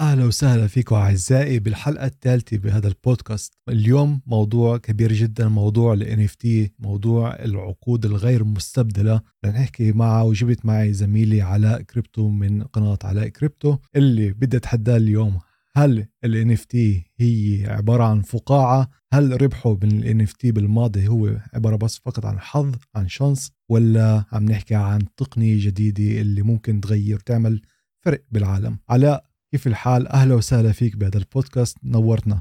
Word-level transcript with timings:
أهلا 0.00 0.24
وسهلا 0.24 0.66
فيكم 0.66 0.96
أعزائي 0.96 1.58
بالحلقة 1.58 2.06
الثالثة 2.06 2.58
بهذا 2.58 2.88
البودكاست. 2.88 3.54
اليوم 3.68 4.20
موضوع 4.26 4.76
كبير 4.76 5.12
جدا 5.12 5.48
موضوع 5.48 5.92
ال 5.94 6.28
NFT 6.28 6.70
موضوع 6.78 7.34
العقود 7.34 8.04
الغير 8.04 8.44
مستبدلة. 8.44 9.20
لنحكي 9.44 9.92
معه 9.92 10.24
وجبت 10.24 10.66
معي 10.66 10.92
زميلي 10.92 11.42
علاء 11.42 11.82
كريبتو 11.82 12.28
من 12.28 12.62
قناة 12.62 12.98
علاء 13.04 13.28
كريبتو. 13.28 13.76
اللي 13.96 14.32
بدي 14.32 14.56
أتحداه 14.56 14.96
اليوم 14.96 15.38
هل 15.76 16.06
ال 16.24 16.56
NFT 16.56 16.76
هي 17.18 17.64
عبارة 17.66 18.04
عن 18.04 18.22
فقاعة؟ 18.22 18.90
هل 19.12 19.42
ربحه 19.42 19.78
من 19.82 20.02
ال 20.02 20.26
NFT 20.26 20.52
بالماضي 20.52 21.08
هو 21.08 21.36
عبارة 21.54 21.76
بس 21.76 21.98
فقط 21.98 22.26
عن 22.26 22.40
حظ 22.40 22.74
عن 22.94 23.08
chance؟ 23.08 23.52
ولا 23.68 24.24
عم 24.32 24.44
نحكي 24.44 24.74
عن 24.74 25.04
تقنية 25.16 25.66
جديدة 25.66 26.20
اللي 26.20 26.42
ممكن 26.42 26.80
تغير 26.80 27.16
وتعمل 27.16 27.62
فرق 28.04 28.24
بالعالم؟ 28.32 28.78
علاء 28.88 29.33
كيف 29.54 29.66
الحال؟ 29.66 30.08
أهلا 30.08 30.34
وسهلا 30.34 30.72
فيك 30.72 30.96
بهذا 30.96 31.18
البودكاست 31.18 31.78
نورتنا. 31.84 32.40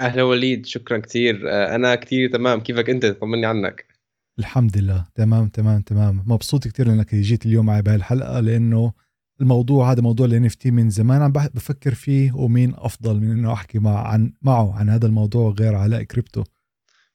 أهلا 0.00 0.22
وليد 0.22 0.66
شكرا 0.66 0.98
كثير 0.98 1.50
آه، 1.50 1.74
أنا 1.74 1.94
كثير 1.94 2.30
تمام. 2.30 2.60
كيفك 2.60 2.90
أنت؟ 2.90 3.06
طمني 3.06 3.46
عنك. 3.46 3.86
الحمد 4.38 4.78
لله. 4.78 5.06
تمام 5.14 5.48
تمام 5.48 5.82
تمام. 5.82 6.24
مبسوط 6.26 6.68
كثير 6.68 6.86
إنك 6.86 7.14
جيت 7.14 7.46
اليوم 7.46 7.66
معي 7.66 7.82
بهالحلقة 7.82 8.40
لأنه 8.40 8.92
الموضوع 9.40 9.92
هذا 9.92 10.00
موضوع 10.00 10.26
ال 10.26 10.50
NFT 10.50 10.66
من 10.66 10.90
زمان 10.90 11.22
عم 11.22 11.32
بفكر 11.32 11.94
فيه 11.94 12.32
ومين 12.32 12.74
أفضل 12.74 13.20
من 13.20 13.30
إنه 13.30 13.52
أحكي 13.52 13.78
مع 13.78 14.08
عن 14.08 14.32
معه 14.42 14.78
عن 14.78 14.88
هذا 14.88 15.06
الموضوع 15.06 15.54
غير 15.58 15.74
علاء 15.74 16.02
كريبتو. 16.02 16.44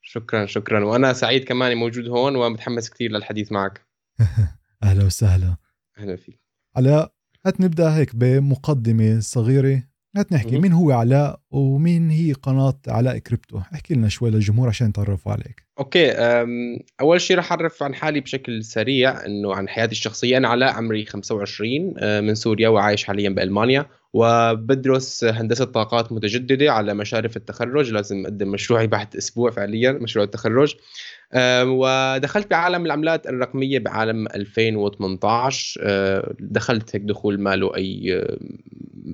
شكرا 0.02 0.46
شكرا. 0.46 0.86
وأنا 0.86 1.14
سعيد 1.14 1.44
كمان 1.44 1.78
موجود 1.78 2.08
هون 2.08 2.36
ومتحمس 2.36 2.90
كثير 2.90 3.12
للحديث 3.12 3.52
معك. 3.52 3.82
أهلا 4.84 5.06
وسهلا. 5.06 5.56
أهلا 5.98 6.16
فيك. 6.16 6.40
علاء 6.76 7.12
هات 7.46 7.62
نبدا 7.62 7.96
هيك 7.96 8.16
بمقدمة 8.16 9.20
صغيرة. 9.20 9.84
هات 10.18 10.34
نحكي 10.34 10.60
مين 10.60 10.72
هو 10.72 10.92
علاء 10.92 11.40
ومين 11.52 12.10
هي 12.10 12.34
قناة 12.34 12.80
علاء 12.88 13.18
كريبتو. 13.18 13.60
احكي 13.74 13.94
لنا 13.94 14.09
شوي 14.09 14.30
للجمهور 14.30 14.70
عشان 14.70 14.90
يتعرفوا 14.90 15.31
عليك. 15.31 15.64
okay 15.80 16.12
أول 17.02 17.22
شيء 17.22 17.38
رح 17.38 17.52
أعرف 17.52 17.84
عن 17.84 17.95
حالي 17.95 18.20
بشكل 18.20 18.64
سريع 18.64 19.26
إنه 19.26 19.54
عن 19.56 19.70
حياتي 19.70 19.92
الشخصية. 19.92 20.38
أنا 20.38 20.48
علاء 20.48 20.73
عمري 20.73 21.06
25 21.06 21.94
أه، 21.98 22.22
من 22.22 22.36
سوريا 22.36 22.70
وعايش 22.70 23.04
حاليا 23.04 23.30
بألمانيا. 23.30 23.86
وبدرس 24.14 25.23
هندسة 25.23 25.66
طاقات 25.66 26.12
متجددة 26.12 26.72
على 26.72 26.94
مشارف 26.94 27.38
التخرج. 27.38 27.92
لازم 27.92 28.23
أقدم 28.26 28.52
مشروعي 28.52 28.88
بعد 28.88 29.16
أسبوع 29.16 29.52
فعليا 29.52 29.92
مشروع 29.92 30.26
التخرج. 30.26 30.76
ودخلت 31.66 32.50
بعالم 32.50 32.86
العملات 32.86 33.28
الرقمية 33.28 33.80
بعالم 33.80 34.28
2018 34.28 35.81
أه، 35.84 36.36
دخلت 36.39 36.95
هيك 36.95 37.03
دخول 37.03 37.39
ما 37.39 37.56
له 37.56 37.76
أي 37.76 38.26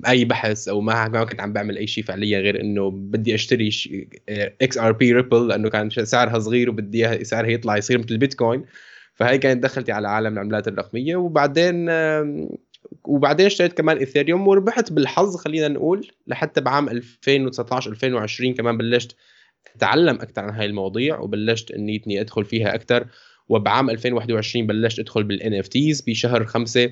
أي 0.08 0.24
بحث 0.24 0.68
أو 0.68 0.80
ما 0.80 1.08
ما 1.08 1.24
كنت 1.24 1.40
عم 1.40 1.52
بعمل 1.52 1.76
أي 1.76 1.86
شيء 1.86 2.04
فعليا 2.04 2.40
غير 2.40 2.60
إنه 2.60 2.90
بدي 2.90 3.34
أشتري 3.34 3.70
XRP 4.62 5.12
Ripple 5.12 5.48
لأنه 5.48 5.68
كان 5.68 5.90
سعرها 5.90 6.38
صغير 6.38 6.70
وبدي 6.70 7.24
سعرها 7.24 7.50
يطلع 7.50 7.76
يصير 7.76 7.98
مثل 7.98 8.08
البيتكوين. 8.10 8.64
فهي 9.14 9.38
كانت 9.38 9.62
دخلتي 9.62 9.92
على 9.92 10.08
عالم 10.08 10.32
العملات 10.32 10.68
الرقمية. 10.68 11.16
وبعدين 11.16 11.88
وبعدين 13.04 13.46
اشتريت 13.46 13.72
كمان 13.72 13.96
إيثيريوم 13.96 14.48
وربحت 14.48 14.92
بالحظ 14.92 15.36
خلينا 15.36 15.68
نقول 15.68 16.10
لحتى 16.26 16.60
بعام 16.60 16.88
2019 16.88 17.90
2020 17.90 18.54
كمان 18.54 18.76
بلشت 18.76 19.16
اتعلم 19.76 20.14
أكثر 20.14 20.42
عن 20.42 20.54
هاي 20.54 20.66
المواضيع 20.66 21.18
وبلشت 21.18 21.70
اني 21.70 22.20
أدخل 22.20 22.44
فيها 22.44 22.74
أكثر 22.74 23.06
وبعام 23.48 23.90
2021 23.90 24.66
بلشت 24.66 24.98
أدخل 24.98 25.24
بال 25.24 25.54
NFTs 25.54 26.00
بشهر 26.00 26.44
خمسة 26.44 26.90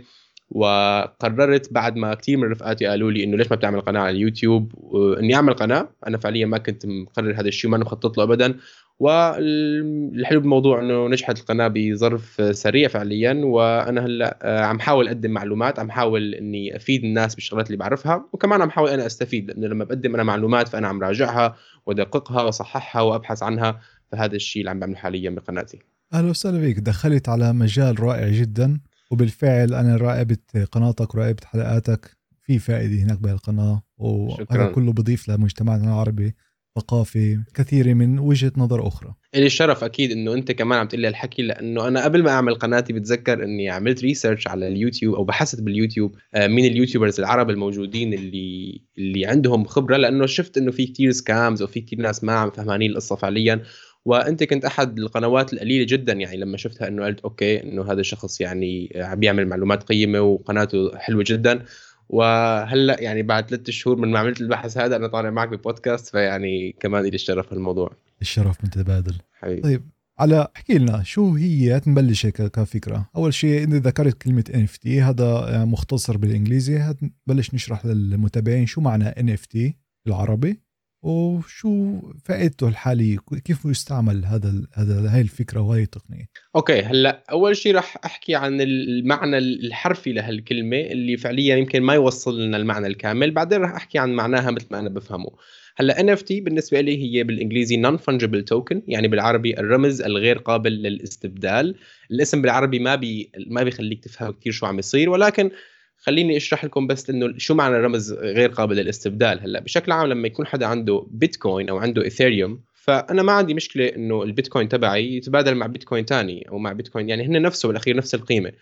وقررت 0.51 1.73
بعد 1.73 1.97
ما 1.97 2.15
كثير 2.15 2.37
من 2.37 2.51
رفقاتي 2.51 2.87
قالوا 2.87 3.11
لي 3.11 3.25
إنه 3.25 3.37
ليش 3.37 3.51
ما 3.51 3.57
بتعمل 3.57 3.81
قناة 3.81 4.01
على 4.01 4.11
اليوتيوب؟ 4.11 4.73
اني 5.19 5.35
أعمل 5.35 5.55
قناة. 5.55 5.89
أنا 6.07 6.19
فعليا 6.19 6.47
ما 6.47 6.59
كنت 6.59 6.87
مقرر 6.87 7.41
هذا 7.41 7.49
الشيء 7.49 7.71
وما 7.71 7.79
مخطط 7.79 8.19
له 8.19 8.25
ابدا. 8.25 8.59
والحلو 8.99 10.41
بالموضوع 10.41 10.81
إنه 10.81 11.09
نجحت 11.09 11.41
القناة 11.41 11.69
بظرف 11.75 12.57
سريع 12.57 12.89
فعليا 12.89 13.33
وأنا 13.45 14.07
هلأ 14.07 14.39
آه، 14.43 14.65
عم 14.65 14.81
حاول 14.81 15.07
أقدم 15.07 15.31
معلومات 15.31 15.79
عم 15.79 15.91
حاول 15.91 16.35
إني 16.35 16.77
أفيد 16.77 17.05
الناس 17.05 17.35
بالشغلات 17.35 17.67
اللي 17.67 17.77
بعرفها 17.77 18.29
وكمان 18.33 18.63
عم 18.63 18.71
حاول 18.71 18.91
أنا 18.91 19.07
أستفيد 19.07 19.51
لأنه 19.51 19.67
لما 19.67 19.85
بقدم 19.85 20.15
أنا 20.15 20.23
معلومات 20.23 20.69
فأنا 20.69 20.89
عم 20.89 21.03
راجعها 21.03 21.57
وأدققها 21.87 22.43
وأصححها 22.43 23.03
وأبحث 23.03 23.43
عنها 23.43 23.81
فهذا 24.13 24.37
الشيء 24.37 24.61
اللي 24.61 24.71
عم 24.71 24.81
بعمله 24.81 24.97
حاليا 24.97 25.31
بقناتي. 25.31 25.79
أهلا 26.13 26.31
وسهلا 26.31 26.59
بك 26.59 26.79
دخلت 26.79 27.29
على 27.29 27.53
مجال 27.53 28.01
رائع 28.01 28.29
جدا 28.29 28.81
وبالفعل 29.11 29.75
أنا 29.75 29.97
راقبت 29.97 30.57
قناتك 30.73 31.15
وراقبت 31.15 31.45
حلقاتك 31.45 32.17
في 32.41 32.59
فائدة 32.59 33.03
هناك 33.03 33.19
بهالقناة 33.19 33.83
وهذا 33.99 34.73
كله 34.73 34.93
بضيف 34.93 35.29
لمجتمعنا 35.29 35.85
العربي. 35.85 36.35
ثقافة 36.81 37.45
كثيرة 37.55 37.95
من 37.95 38.19
وجهة 38.19 38.53
نظر 38.57 38.87
أخرى. 38.87 39.15
إلي 39.35 39.47
الشرف 39.47 39.85
أكيد 39.85 40.13
إنه 40.13 40.35
أنت 40.35 40.53
كمان 40.53 40.79
عم 40.79 40.89
تقول 40.89 41.01
لي 41.01 41.09
الحكي 41.09 41.43
لأنه 41.43 41.89
أنا 41.89 42.05
قبل 42.05 42.23
ما 42.23 42.31
أعمل 42.31 42.55
قناتي 42.55 42.93
بتذكر 42.93 43.45
إني 43.45 43.71
عملت 43.71 44.03
research 44.03 44.49
على 44.49 44.69
اليوتيوب 44.69 45.15
أو 45.15 45.25
بحثت 45.25 45.61
باليوتيوب 45.61 46.15
آه، 46.35 46.47
مين 46.47 46.65
ال 46.65 46.70
YouTubers 46.70 47.21
العرب 47.21 47.51
الموجودين 47.51 48.15
اللي 48.15 48.81
اللي 48.99 49.27
عندهم 49.27 49.65
خبرة 49.65 49.97
لأنه 49.97 50.27
شفت 50.27 50.59
إنه 50.59 50.71
في 50.71 50.87
كتير 50.87 51.11
scams 51.11 51.63
وفي 51.63 51.81
كتير 51.81 52.01
ناس 52.01 52.25
ما 52.25 52.33
عم 52.33 52.51
فهمانين 52.51 52.91
القصة 52.91 53.17
فعليا. 53.17 53.63
وأنت 54.05 54.45
كنت 54.45 54.65
أحد 54.65 54.99
القنوات 54.99 55.53
القليلة 55.53 55.87
جدا 55.89 56.13
يعني 56.13 56.37
لما 56.37 56.57
شفتها 56.57 56.89
إنه 56.89 57.05
قلت 57.05 57.21
أوكي 57.21 57.63
إنه 57.63 57.93
هذا 57.93 58.01
الشخص 58.01 58.41
يعني 58.41 58.93
عم 58.97 59.21
بيعمل 59.21 59.47
معلومات 59.47 59.83
قيمة 59.83 60.21
وقناته 60.21 60.99
حلوة 60.99 61.25
جدا. 61.27 61.65
وهلأ 62.09 63.01
يعني 63.01 63.23
بعد 63.23 63.49
ثلاث 63.49 63.71
شهور 63.71 63.97
من 63.97 64.11
ما 64.11 64.19
عملت 64.19 64.41
البحث 64.41 64.79
هذا 64.79 64.97
أنا 64.97 65.07
طالع 65.07 65.31
معك 65.31 65.49
ببودكاست 65.49 66.07
فيعني 66.07 66.77
كمان 66.81 67.03
لي 67.03 67.09
الشرف 67.09 67.51
بالموضوع 67.51 67.93
الشرف 68.21 68.65
متبادل. 68.65 69.15
حبيبي. 69.33 69.61
طيب 69.63 69.83
على 70.19 70.49
احكي 70.57 70.79
لنا 70.79 71.03
شو 71.03 71.35
هي 71.35 71.81
نبلش 71.87 72.27
هيك 72.27 72.43
كفكرة. 72.43 73.11
أول 73.17 73.35
شيء 73.35 73.65
انت 73.65 73.75
ذكرت 73.75 74.23
كلمة 74.23 74.45
NFT 74.55 74.89
هذا 74.89 75.65
مختصر 75.65 76.17
بالإنجليزي 76.17 76.95
نبلش 77.29 77.55
نشرح 77.55 77.87
للمتابعين 77.87 78.67
شو 78.67 78.81
معنى 78.81 79.11
NFT 79.11 79.73
بالعربي. 80.07 80.61
وشو 81.03 82.01
فائدته 82.25 82.69
الحالية؟ 82.69 83.19
كيف 83.45 83.65
يستعمل 83.65 84.25
هذا 84.25 84.53
هذا 84.75 85.15
هاي 85.15 85.21
الفكرة 85.21 85.61
وهي 85.61 85.83
التقنية؟ 85.83 86.25
أوكي 86.57 86.83
هلأ 86.83 87.25
أول 87.31 87.57
شيء 87.57 87.75
راح 87.75 87.97
أحكي 88.05 88.35
عن 88.35 88.61
المعنى 88.61 89.39
الحرفي 89.39 90.13
لهالكلمة 90.13 90.81
اللي 90.81 91.17
فعليا 91.17 91.57
يمكن 91.57 91.83
ما 91.83 91.95
يوصل 91.95 92.41
لنا 92.41 92.57
المعنى 92.57 92.87
الكامل 92.87 93.31
بعدين 93.31 93.61
راح 93.61 93.75
أحكي 93.75 93.99
عن 93.99 94.13
معناها 94.13 94.51
مثل 94.51 94.67
ما 94.71 94.79
أنا 94.79 94.89
بفهمه. 94.89 95.31
هلأ 95.77 96.17
NFT 96.17 96.27
بالنسبة 96.31 96.81
لي 96.81 97.03
هي 97.03 97.25
بالإنجليزي 97.25 97.77
non-fungible 97.77 98.45
token 98.45 98.83
يعني 98.89 99.09
بالعربي 99.09 99.59
الرمز 99.59 100.03
الغير 100.03 100.39
قابل 100.39 100.73
للاستبدال. 100.73 101.75
الاسم 102.11 102.43
بالعربي 102.43 102.79
ما 102.79 102.95
بي 102.95 103.31
ما 103.47 103.63
بيخليك 103.63 104.05
تفهم 104.05 104.33
كثير 104.33 104.53
شو 104.53 104.67
عم 104.67 104.79
يصير 104.79 105.11
ولكن 105.11 105.51
خليني 105.99 106.37
أشرح 106.37 106.65
لكم 106.65 106.87
بس 106.87 107.11
إنه 107.11 107.35
شو 107.39 107.55
معنى 107.55 107.77
رمز 107.77 108.13
غير 108.13 108.49
قابل 108.51 108.77
للاستبدال 108.77 109.41
هلأ. 109.41 109.61
بشكل 109.61 109.93
عام 109.93 110.07
لما 110.07 110.27
يكون 110.27 110.47
حدا 110.47 110.67
عنده 110.67 111.07
بيتكوين 111.11 111.69
أو 111.69 111.79
عنده 111.79 112.05
ايثيريوم 112.05 112.61
فأنا 112.75 113.23
ما 113.23 113.33
عندي 113.33 113.55
مشكلة 113.55 113.87
إنه 113.87 114.23
البيتكوين 114.23 114.69
تبعي 114.69 115.17
يتبادل 115.17 115.55
مع 115.55 115.67
بيتكوين 115.67 116.05
ثاني 116.05 116.49
أو 116.49 116.59
مع 116.59 116.73
بيتكوين 116.73 117.09
يعني 117.09 117.27
هن 117.27 117.43
نفسه 117.43 117.69
بالأخير 117.69 117.97
نفس 117.97 118.15
القيمة. 118.15 118.53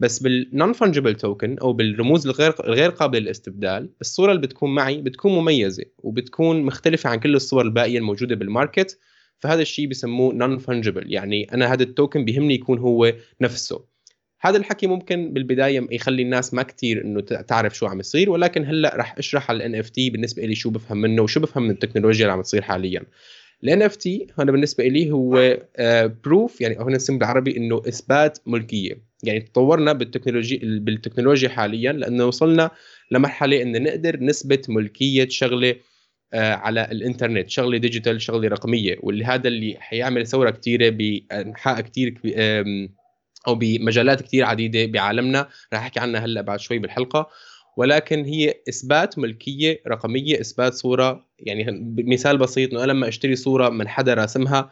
بس 0.00 0.22
بال 0.22 0.72
non-fungible 0.72 1.14
token 1.14 1.58
أو 1.58 1.72
بالرموز 1.72 2.26
الغير 2.26 2.54
الغير 2.64 2.90
قابلة 2.90 3.20
للاستبدال 3.20 3.90
الصورة 4.00 4.32
اللي 4.32 4.42
بتكون 4.42 4.74
معي 4.74 5.02
بتكون 5.02 5.32
مميزة 5.32 5.84
وبتكون 5.98 6.62
مختلفة 6.62 7.10
عن 7.10 7.20
كل 7.20 7.34
الصور 7.34 7.62
الباقية 7.64 7.98
الموجودة 7.98 8.34
بال 8.34 8.50
market 8.50 8.98
فهذا 9.38 9.62
الشيء 9.62 9.88
بسموه 9.88 10.34
non-fungible 10.34 11.12
يعني 11.12 11.54
أنا 11.54 11.72
هذا 11.72 11.82
ال 11.82 11.89
token 11.89 12.24
بيهمني 12.24 12.54
يكون 12.54 12.78
هو 12.78 13.12
نفسه. 13.40 13.95
هذا 14.48 14.56
الحكي 14.56 14.86
ممكن 14.86 15.32
بالبداية 15.32 15.86
يخلي 15.90 16.22
الناس 16.22 16.54
ما 16.54 16.62
كثير 16.62 17.04
إنه 17.04 17.20
تعرف 17.20 17.76
شو 17.76 17.86
عم 17.86 18.00
يصير 18.00 18.30
ولكن 18.30 18.64
هلأ 18.64 18.96
رح 18.96 19.18
أشرح 19.18 19.50
على 19.50 19.56
ال 19.56 19.74
NFT 19.74 20.10
بالنسبة 20.10 20.42
لي 20.42 20.54
شو 20.54 20.70
بفهم 20.70 21.00
منه 21.00 21.22
وشو 21.22 21.40
بفهم 21.40 21.62
من 21.62 21.70
التكنولوجيا 21.70 22.24
اللي 22.24 22.32
عم 22.32 22.42
تصير 22.42 22.62
حاليا. 22.62 23.02
ال 23.64 23.82
NFT 23.82 24.26
هذا 24.38 24.50
بالنسبة 24.50 24.84
لي 24.84 25.10
هو 25.10 25.58
بروف 26.24 26.62
آه، 26.62 26.62
يعني 26.62 26.78
أو 26.80 26.90
نسميه 26.90 27.18
بالعربي 27.18 27.56
إنه 27.56 27.82
إثبات 27.88 28.38
ملكية. 28.46 29.02
يعني 29.22 29.40
تطورنا 29.40 29.92
بالتكنولوجيا 29.92 30.60
بالتكنولوجيا 30.62 31.48
حاليا 31.48 31.92
لأنه 31.92 32.26
وصلنا 32.26 32.70
لمرحلة 33.10 33.62
إن 33.62 33.82
نقدر 33.82 34.20
نثبت 34.20 34.70
ملكية 34.70 35.28
شغلة 35.28 35.74
آه، 36.32 36.54
على 36.54 36.88
الإنترنت 36.92 37.50
شغلة 37.50 37.78
digital 37.78 38.22
شغلة 38.22 38.48
رقمية. 38.48 38.96
واللي 39.00 39.24
هذا 39.24 39.48
اللي 39.48 39.76
حيعمل 39.78 40.26
ثورة 40.26 40.50
كثيره 40.50 40.88
بأنحاء 40.88 41.80
كثير 41.80 42.20
أو 43.46 43.54
بمجالات 43.54 44.22
كثير 44.22 44.44
عديدة 44.44 44.86
بعالمنا. 44.86 45.48
رح 45.72 45.80
أحكي 45.80 46.00
عنها 46.00 46.20
هلأ 46.20 46.40
بعد 46.40 46.60
شوي 46.60 46.78
بالحلقة. 46.78 47.28
ولكن 47.76 48.24
هي 48.24 48.54
إثبات 48.68 49.18
ملكية 49.18 49.82
رقمية 49.88 50.40
إثبات 50.40 50.74
صورة. 50.74 51.26
يعني 51.38 51.94
مثال 51.98 52.38
بسيط 52.38 52.72
إنه 52.72 52.84
أنا 52.84 52.92
لما 52.92 53.08
أشتري 53.08 53.36
صورة 53.36 53.68
من 53.68 53.88
حدا 53.88 54.14
راسمها 54.14 54.70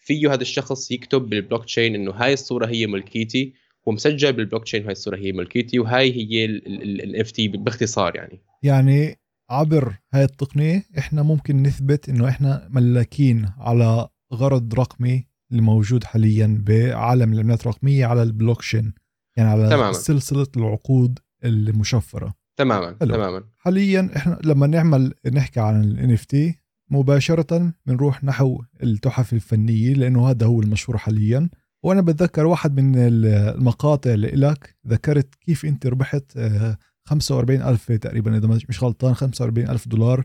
فيه 0.00 0.32
هذا 0.32 0.42
الشخص 0.42 0.90
يكتب 0.90 1.22
بالبلوك 1.22 1.64
تشين 1.64 1.94
إنه 1.94 2.10
هاي 2.10 2.32
الصورة 2.32 2.66
هي 2.66 2.86
ملكيتي 2.86 3.54
ومسجل 3.86 4.32
بالبلوك 4.32 4.64
تشين 4.64 4.82
هاي 4.82 4.92
الصورة 4.92 5.16
هي 5.16 5.32
ملكيتي 5.32 5.78
وهاي 5.78 6.12
هي 6.12 6.44
ال 6.44 7.30
NFT 7.30 7.48
باختصار 7.48 8.16
يعني. 8.16 8.40
يعني 8.62 9.16
عبر 9.50 9.94
هاي 10.14 10.24
التقنية 10.24 10.82
إحنا 10.98 11.22
ممكن 11.22 11.62
نثبت 11.62 12.08
إنه 12.08 12.28
إحنا 12.28 12.68
ملاكين 12.70 13.48
على 13.58 14.08
غرض 14.34 14.74
رقمي 14.74 15.26
الموجود 15.52 16.04
حاليا 16.04 16.62
بعالم 16.66 17.32
العملات 17.32 17.60
الرقميه 17.60 18.06
على 18.06 18.22
البلوكشين 18.22 18.92
يعني 19.36 19.50
على 19.50 19.68
تماما. 19.68 19.92
سلسلة 19.92 20.46
العقود 20.56 21.18
المشفرة 21.44 22.34
تماما 22.56 22.96
حلو. 23.00 23.14
تماما 23.14 23.44
حاليا 23.58 24.10
إحنا 24.16 24.38
لما 24.44 24.66
نعمل 24.66 25.14
نحكي 25.32 25.60
عن 25.60 25.84
ال 25.84 26.18
NFT 26.18 26.60
مباشرة 26.90 27.72
بنروح 27.86 28.24
نحو 28.24 28.62
التحف 28.82 29.32
الفنية 29.32 29.94
لأنه 29.94 30.30
هذا 30.30 30.46
هو 30.46 30.60
المشهور 30.60 30.98
حاليا 30.98 31.50
وأنا 31.84 32.00
بتذكر 32.00 32.46
واحد 32.46 32.80
من 32.80 32.94
المقاطع 32.96 34.10
اللي 34.10 34.28
لك 34.28 34.76
ذكرت 34.86 35.34
كيف 35.34 35.64
أنت 35.64 35.86
ربحت 35.86 36.38
45 37.08 37.60
آه، 37.60 37.70
ألف 37.70 37.92
تقريبا 37.92 38.36
إذا 38.36 38.46
مش 38.68 38.82
غلطان 38.82 39.14
45 39.14 39.68
ألف 39.68 39.88
دولار 39.88 40.24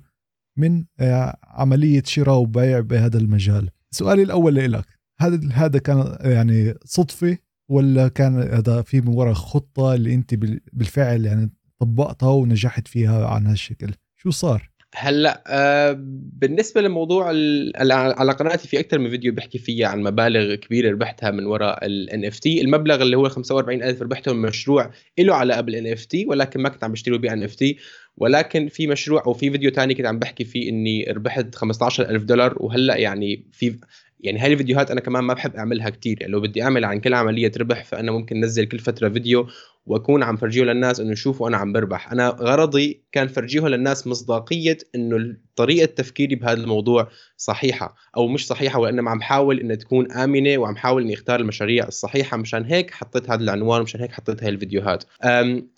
من 0.57 0.86
آه، 1.00 1.38
عملية 1.44 2.04
شراء 2.06 2.38
وبيع 2.38 2.80
بهذا 2.80 3.18
المجال 3.18 3.69
سؤالي 3.92 4.24
الأول 4.24 4.56
لك 4.56 4.94
هذا 5.19 5.39
هذا 5.53 5.79
كان 5.79 6.17
يعني 6.21 6.73
صدفة 6.85 7.38
ولا 7.69 8.07
كان 8.07 8.35
هذا 8.35 8.81
في 8.81 9.01
من 9.01 9.07
وراء 9.07 9.33
خطة 9.33 9.94
اللي 9.94 10.13
أنت 10.13 10.35
بالفعل 10.73 11.25
يعني 11.25 11.51
طبقتها 11.79 12.29
ونجحت 12.29 12.88
فيها 12.88 13.27
عن 13.27 13.47
هالشكل؟ 13.47 13.91
شو 14.15 14.31
صار؟ 14.31 14.75
هلأ 14.97 15.44
آه 15.47 15.95
بالنسبة 16.33 16.81
لموضوع 16.81 17.27
على 17.75 18.31
قناتي 18.31 18.67
في 18.67 18.79
أكثر 18.79 19.00
من 19.00 19.09
فيديو 19.09 19.33
بحكي 19.33 19.57
فيها 19.57 19.88
عن 19.88 20.03
مبالغ 20.03 20.56
كبيرة 20.56 20.91
ربحتها 20.91 21.31
من 21.31 21.45
وراء 21.45 21.85
ال 21.85 22.09
NFT 22.09 22.62
المبلغ 22.62 23.01
اللي 23.01 23.17
هو 23.17 23.29
45000 23.29 24.01
ربحته 24.01 24.33
من 24.33 24.41
مشروع 24.41 24.91
له 25.19 25.35
علاقه 25.35 25.62
بال 25.62 25.97
NFT 25.97 26.27
ولكن 26.27 26.62
ما 26.62 26.69
كنت 26.69 26.83
عم 26.83 26.91
بشتري 26.91 27.17
بيه 27.17 27.29
NFT 27.29 27.75
ولكن 28.17 28.67
في 28.67 28.88
مشروع 28.88 29.23
أو 29.27 29.33
في 29.33 29.51
فيديو 29.51 29.69
تاني 29.71 29.94
كنت 29.94 30.06
عم 30.06 30.19
بحكي 30.19 30.45
فيه 30.45 30.69
إني 30.69 31.03
ربحت 31.03 31.56
15000 31.56 32.23
دولار 32.23 32.56
وهلأ 32.59 32.97
يعني 32.97 33.47
في 33.51 33.79
يعني 34.25 34.39
هاي 34.39 34.54
الفيديوهات 34.54 34.92
أنا 34.92 35.01
كمان 35.01 35.24
ما 35.24 35.33
بحب 35.33 35.56
أعملها 35.56 35.89
كثير 35.89 36.18
يعني 36.22 36.33
لو 36.33 36.42
بدي 36.42 36.63
أعمل 36.63 36.86
عن 36.86 37.00
كل 37.00 37.13
عملية 37.13 37.51
ربح 37.57 37.83
فأنا 37.83 38.12
ممكن 38.12 38.39
نزل 38.39 38.66
كل 38.66 38.80
فترة 38.80 39.10
فيديو 39.10 39.48
وأكون 39.86 40.24
عم 40.24 40.38
فرجيه 40.38 40.63
للناس 40.63 41.00
إنه 41.00 41.16
شوفوا 41.16 41.48
أنا 41.48 41.57
عم 41.57 41.74
بربح. 41.74 42.12
أنا 42.12 42.30
غرضي 42.30 43.04
كان 43.12 43.27
فرجيه 43.27 43.68
للناس 43.68 44.07
مصداقية 44.07 44.77
إنه 44.95 45.18
طريقة 45.55 45.85
تفكيري 45.85 46.35
بهذا 46.35 46.61
الموضوع 46.61 47.07
صحيحة 47.37 47.95
أو 48.17 48.27
مش 48.27 48.47
صحيحة 48.47 48.79
وإنما 48.79 49.11
عم 49.11 49.21
حاول 49.21 49.59
انها 49.59 49.75
تكون 49.75 50.11
آمنة 50.11 50.57
وعم 50.57 50.75
حاول 50.75 51.01
إني 51.03 51.13
أختار 51.13 51.39
المشاريع 51.39 51.87
الصحيحة. 51.87 52.37
مشان 52.37 52.65
هيك 52.65 52.91
حطيت 52.91 53.29
هذا 53.29 53.43
العنوان 53.43 53.79
ومشان 53.79 54.01
هيك 54.01 54.11
حطيت 54.11 54.43
هاي 54.43 54.49
الفيديوهات. 54.49 55.03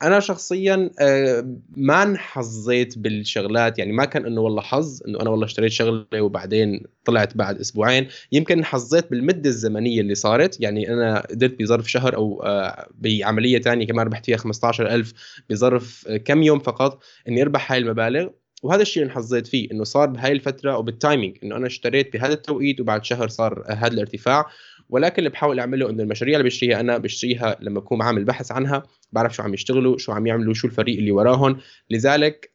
أنا 0.03 0.19
شخصيا 0.19 0.89
ما 1.77 2.03
انحظيت 2.03 2.97
بالشغلات. 2.97 3.79
يعني 3.79 3.91
ما 3.91 4.05
كان 4.05 4.25
إنه 4.25 4.41
والله 4.41 4.61
حظ 4.61 5.01
إنه 5.07 5.21
أنا 5.21 5.29
والله 5.29 5.45
اشتريت 5.45 5.71
شغلة 5.71 6.21
وبعدين 6.21 6.83
طلعت 7.05 7.37
بعد 7.37 7.59
أسبوعين. 7.59 8.07
يمكن 8.31 8.65
حظيت 8.65 9.11
بالمدة 9.11 9.49
الزمنية 9.49 10.01
اللي 10.01 10.15
صارت. 10.15 10.61
يعني 10.61 10.93
أنا 10.93 11.19
قدرت 11.19 11.59
بظرف 11.59 11.91
شهر 11.91 12.15
أو 12.15 12.43
بعملية 12.91 13.61
ثانية 13.61 13.87
كمان 13.87 14.05
ربحت 14.05 14.25
فيها 14.25 14.37
15000 14.37 15.13
بظرف 15.49 16.07
كم 16.25 16.43
يوم 16.43 16.59
فقط 16.59 17.03
إني 17.27 17.41
أربح 17.41 17.71
هاي 17.71 17.79
المبالغ. 17.79 18.27
وهذا 18.63 18.81
الشيء 18.81 19.03
اللي 19.03 19.13
حظيت 19.13 19.47
فيه 19.47 19.71
إنه 19.71 19.83
صار 19.83 20.07
بهاي 20.07 20.31
الفترة 20.31 20.77
وبالتايمينج 20.77 21.37
إنه 21.43 21.55
أنا 21.55 21.67
اشتريت 21.67 22.13
بهذا 22.13 22.33
التوقيت 22.33 22.79
وبعد 22.79 23.05
شهر 23.05 23.27
صار 23.27 23.63
هذا 23.69 23.93
الارتفاع. 23.93 24.45
ولكن 24.89 25.15
اللي 25.17 25.29
بحاول 25.29 25.59
أعمله 25.59 25.89
إنه 25.89 26.03
المشاريع 26.03 26.37
اللي 26.37 26.49
بشتريها 26.49 26.79
أنا 26.79 26.97
بشتريها 26.97 27.57
لما 27.61 27.79
أكون 27.79 28.01
عامل 28.01 28.23
بحث 28.23 28.51
عنها 28.51 28.83
بعرف 29.11 29.35
شو 29.35 29.43
عم 29.43 29.53
يشتغلوا 29.53 29.97
شو 29.97 30.11
عم 30.11 30.27
يعملوا 30.27 30.53
شو 30.53 30.67
الفريق 30.67 30.97
اللي 30.97 31.11
وراهم. 31.11 31.57
لذلك 31.89 32.51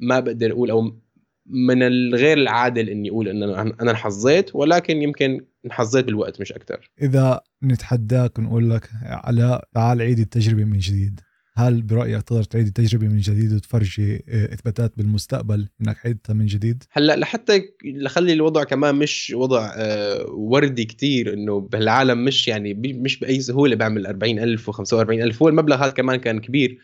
ما 0.00 0.20
بقدر 0.20 0.52
أقول 0.52 0.70
أو 0.70 1.00
من 1.46 1.82
الغير 1.82 2.38
العادل 2.38 2.88
إني 2.88 3.10
أقول 3.10 3.28
إنه 3.28 3.60
أنا 3.60 3.94
حظيت 3.94 4.54
ولكن 4.54 5.02
يمكن 5.02 5.46
انحظيت 5.66 6.04
بالوقت 6.04 6.40
مش 6.40 6.52
أكثر 6.52 6.90
إذا 7.02 7.40
نتحداك 7.64 8.38
ونقول 8.38 8.70
لك 8.70 8.88
على 9.02 9.62
تعال 9.74 10.02
عيد 10.02 10.18
التجربة 10.18 10.64
من 10.64 10.78
جديد. 10.78 11.20
هل 11.56 11.82
برأيك 11.82 12.22
تقدر 12.22 12.42
تعيد 12.42 12.66
التجربه 12.66 13.06
من 13.06 13.18
جديد 13.18 13.52
وتفرجي 13.52 14.24
آه، 14.28 14.54
إثباتات 14.54 14.92
بالمستقبل 14.96 15.68
إنك 15.80 16.06
عيدتها 16.06 16.34
من 16.34 16.46
جديد؟ 16.46 16.84
هلأ 16.92 17.16
لحتى 17.16 17.62
لخلي 17.84 18.32
الوضع 18.32 18.64
كمان 18.64 18.94
مش 18.94 19.32
وضع 19.36 19.72
آه، 19.76 20.26
وردي 20.30 20.84
كتير 20.84 21.32
إنه 21.32 21.60
بهالعالم 21.60 22.24
مش 22.24 22.48
يعني 22.48 22.74
مش 22.74 23.18
بأي 23.18 23.40
سهوله 23.40 23.76
بعمل 23.76 24.06
40000 24.06 24.70
و45000 24.70 25.42
هو 25.42 25.48
المبلغ 25.48 25.76
هذا 25.76 25.90
كمان 25.90 26.16
كان 26.16 26.40
كبير. 26.40 26.78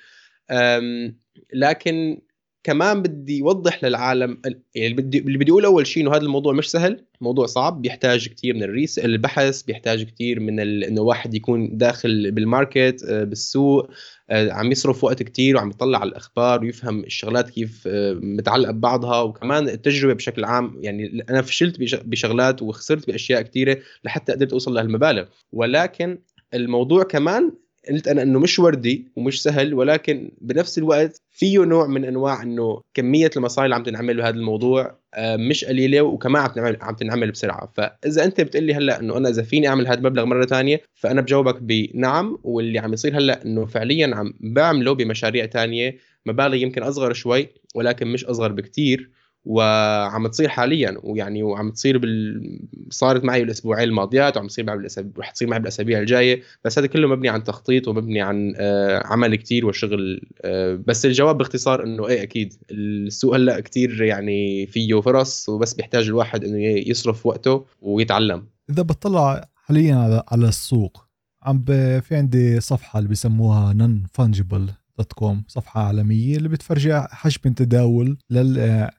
لكن 1.54 2.20
كمان 2.64 3.02
بدي 3.02 3.42
اوضح 3.42 3.84
للعالم 3.84 4.38
يعني 4.74 4.94
بدي 4.94 5.18
اللي 5.18 5.38
بدي 5.38 5.50
أقول 5.50 5.64
أول 5.64 5.86
شيء 5.86 6.02
إنه 6.02 6.14
هذا 6.14 6.22
الموضوع 6.22 6.52
مش 6.52 6.70
سهل 6.70 7.04
موضوع 7.20 7.46
صعب 7.46 7.82
بيحتاج 7.82 8.28
كثير 8.28 8.54
من 8.54 8.62
الريس 8.62 8.98
البحث 8.98 9.62
بيحتاج 9.62 10.02
كثير 10.02 10.40
من 10.40 10.60
ال... 10.60 10.84
إنه 10.84 11.00
واحد 11.00 11.34
يكون 11.34 11.76
داخل 11.76 12.30
بالماركت 12.30 13.04
آه، 13.08 13.24
بالسوق. 13.24 13.90
عم 14.32 14.72
يصرف 14.72 15.04
وقت 15.04 15.22
كثير 15.22 15.56
وعم 15.56 15.70
يطلع 15.70 15.98
على 15.98 16.08
الأخبار 16.08 16.60
ويفهم 16.60 17.04
الشغلات 17.04 17.50
كيف 17.50 17.84
آه، 17.86 18.12
متعلقة 18.12 18.72
ببعضها. 18.72 19.20
وكمان 19.20 19.68
التجربة 19.68 20.14
بشكل 20.14 20.44
عام 20.44 20.78
يعني 20.80 21.24
أنا 21.30 21.42
فشلت 21.42 22.04
بشغلات 22.04 22.62
وخسرت 22.62 23.06
بأشياء 23.06 23.42
كثيره 23.42 23.78
لحتى 24.04 24.32
قدرت 24.32 24.52
أوصل 24.52 24.74
لهالمبالغ. 24.74 25.24
ولكن 25.52 26.18
الموضوع 26.54 27.02
كمان 27.02 27.52
قلت 27.88 28.08
أنا 28.08 28.22
إنه 28.22 28.38
مش 28.38 28.58
وردي 28.58 29.04
ومش 29.16 29.42
سهل 29.42 29.74
ولكن 29.74 30.30
بنفس 30.40 30.78
الوقت 30.78 31.22
فيه 31.30 31.64
نوع 31.64 31.86
من 31.86 32.04
أنواع 32.04 32.42
إنه 32.42 32.80
كمية 32.94 33.30
المصاري 33.36 33.64
اللي 33.64 33.74
عم 33.74 33.82
تنعمل 33.82 34.16
بهذا 34.16 34.36
الموضوع 34.36 34.98
آه، 35.14 35.36
مش 35.36 35.64
قليلة 35.64 36.02
وكمان 36.02 36.42
عم 36.42 36.50
تنعمل 36.50 36.76
عم 36.80 36.94
تنعمل 36.94 37.30
بسرعة. 37.30 37.72
فإذا 37.76 38.24
أنت 38.24 38.40
بتقول 38.40 38.64
لي 38.64 38.74
هلأ 38.74 39.00
إنه 39.00 39.16
أنا 39.16 39.28
إذا 39.28 39.42
فيني 39.42 39.68
أعمل 39.68 39.86
هذا 39.86 39.98
المبلغ 39.98 40.24
مرة 40.24 40.46
ثانية 40.46 40.82
فأنا 40.94 41.20
بجاوبك 41.20 41.62
بنعم 41.62 42.38
واللي 42.44 42.78
عم 42.78 42.92
يصير 42.92 43.18
هلأ 43.18 43.44
إنه 43.44 43.66
فعليا 43.66 44.16
عم 44.16 44.34
بعمله 44.40 44.94
بمشاريع 44.94 45.46
ثانية 45.46 45.96
مبالغ 46.26 46.54
يمكن 46.54 46.82
أصغر 46.82 47.12
شوي 47.12 47.48
ولكن 47.74 48.06
مش 48.06 48.24
أصغر 48.24 48.52
بكثير 48.52 49.10
وعم 49.44 50.26
تصير 50.26 50.48
حاليا 50.48 50.96
ويعني 51.02 51.42
وعم 51.42 51.70
تصير 51.70 51.98
بال... 51.98 52.42
صارت 52.90 53.24
معي 53.24 53.42
الأسبوعين 53.42 53.88
الماضيات 53.88 54.36
وعم 54.36 54.46
تصير 54.46 54.64
معي 54.64 54.76
بالاسابيع 54.76 55.12
رح 55.18 55.30
تصير 55.30 55.48
معي 55.48 55.58
بالأسابيع 55.58 55.98
الجاية. 55.98 56.42
بس 56.64 56.78
هذا 56.78 56.86
كله 56.86 57.08
مبني 57.08 57.28
عن 57.28 57.44
تخطيط 57.44 57.88
ومبني 57.88 58.20
عن 58.20 58.54
آه 58.56 59.06
عمل 59.06 59.36
كتير 59.36 59.66
وشغل 59.66 60.20
آه 60.42 60.82
بس 60.86 61.06
الجواب 61.06 61.38
باختصار 61.38 61.84
إنه 61.84 62.08
إيه 62.08 62.22
أكيد. 62.22 62.54
السوق 62.70 63.34
هلا 63.34 63.60
كتير 63.60 64.02
يعني 64.02 64.66
فيه 64.66 65.00
فرص 65.00 65.48
وبس 65.48 65.74
بيحتاج 65.74 66.06
الواحد 66.06 66.44
إنه 66.44 66.58
يصرف 66.88 67.26
وقته 67.26 67.66
ويتعلم. 67.80 68.46
إذا 68.70 68.82
بطلع 68.82 69.48
حاليا 69.54 70.22
على 70.28 70.48
السوق 70.48 71.04
عم. 71.42 71.64
في 72.00 72.08
عندي 72.10 72.60
صفحة 72.60 72.98
اللي 72.98 73.10
بسموها 73.10 73.72
nonfungible 73.72 74.68
dot 74.98 75.12
com 75.12 75.44
صفحة 75.48 75.82
عالمية 75.86 76.36
اللي 76.36 76.48
بتفرجي 76.48 76.94
حجم 76.94 77.40
التداول 77.46 78.18
للعملات 78.30 78.92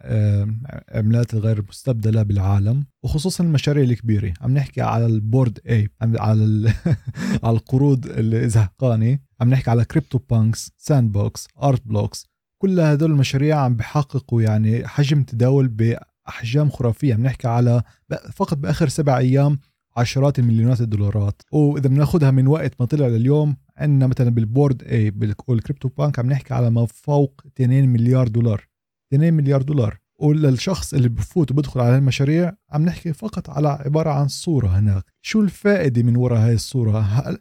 الغير 1.33 1.65
مستبدلة 1.69 2.23
بالعالم 2.23 2.85
وخصوصا 3.03 3.43
المشاريع 3.43 3.83
الكبيرة. 3.83 4.33
عم 4.41 4.53
نحكي 4.53 4.81
على 4.81 5.05
ال 5.05 5.14
Bored 5.14 5.59
Ape 5.69 5.89
على 6.01 6.73
على 7.43 7.57
القرود 7.57 8.05
الزهقانة 8.07 9.19
عم 9.41 9.49
نحكي 9.49 9.69
على 9.69 9.85
CryptoPunks 9.85 10.71
Sandbox 10.77 11.47
Art 11.63 11.87
Blocks. 11.87 12.25
كل 12.57 12.79
هدول 12.79 13.11
المشاريع 13.11 13.59
عم 13.59 13.75
بحققوا 13.75 14.41
يعني 14.41 14.87
حجم 14.87 15.23
تداول 15.23 15.67
بأحجام 15.67 16.69
خرافية. 16.69 17.13
عم 17.13 17.23
نحكي 17.23 17.47
على 17.47 17.83
فقط 18.33 18.57
بآخر 18.57 18.87
سبع 18.87 19.17
أيام 19.17 19.59
عشرات 19.97 20.39
المليونات 20.39 20.81
الدولارات. 20.81 21.41
وإذا 21.51 21.89
بناخذها 21.89 22.31
من 22.31 22.47
وقت 22.47 22.73
ما 22.79 22.85
طلع 22.85 23.07
لليوم 23.07 23.55
عندنا 23.77 24.07
مثلا 24.07 24.29
بال 24.29 24.45
Bored 24.45 24.83
Ape 24.83 25.00
بال 25.00 25.11
CryptoPunk 25.11 26.19
عم 26.19 26.29
نحكي 26.29 26.53
على 26.53 26.69
ما 26.69 26.85
فوق 26.85 27.41
2 27.47 27.89
مليار 27.89 28.27
دولار. 28.27 28.67
2 29.13 29.33
مليار 29.33 29.61
دولار. 29.61 29.99
وللشخص 30.19 30.93
اللي 30.93 31.09
بفوت 31.09 31.51
وبدخل 31.51 31.79
على 31.79 31.97
المشاريع 31.97 32.53
عم 32.69 32.85
نحكي 32.85 33.13
فقط 33.13 33.49
على 33.49 33.67
عبارة 33.67 34.09
عن 34.09 34.27
صورة 34.27 34.67
هناك. 34.67 35.03
شو 35.21 35.41
الفائدة 35.41 36.03
من 36.03 36.15
وراء 36.15 36.39
هاي 36.39 36.53
الصورة؟ 36.53 37.37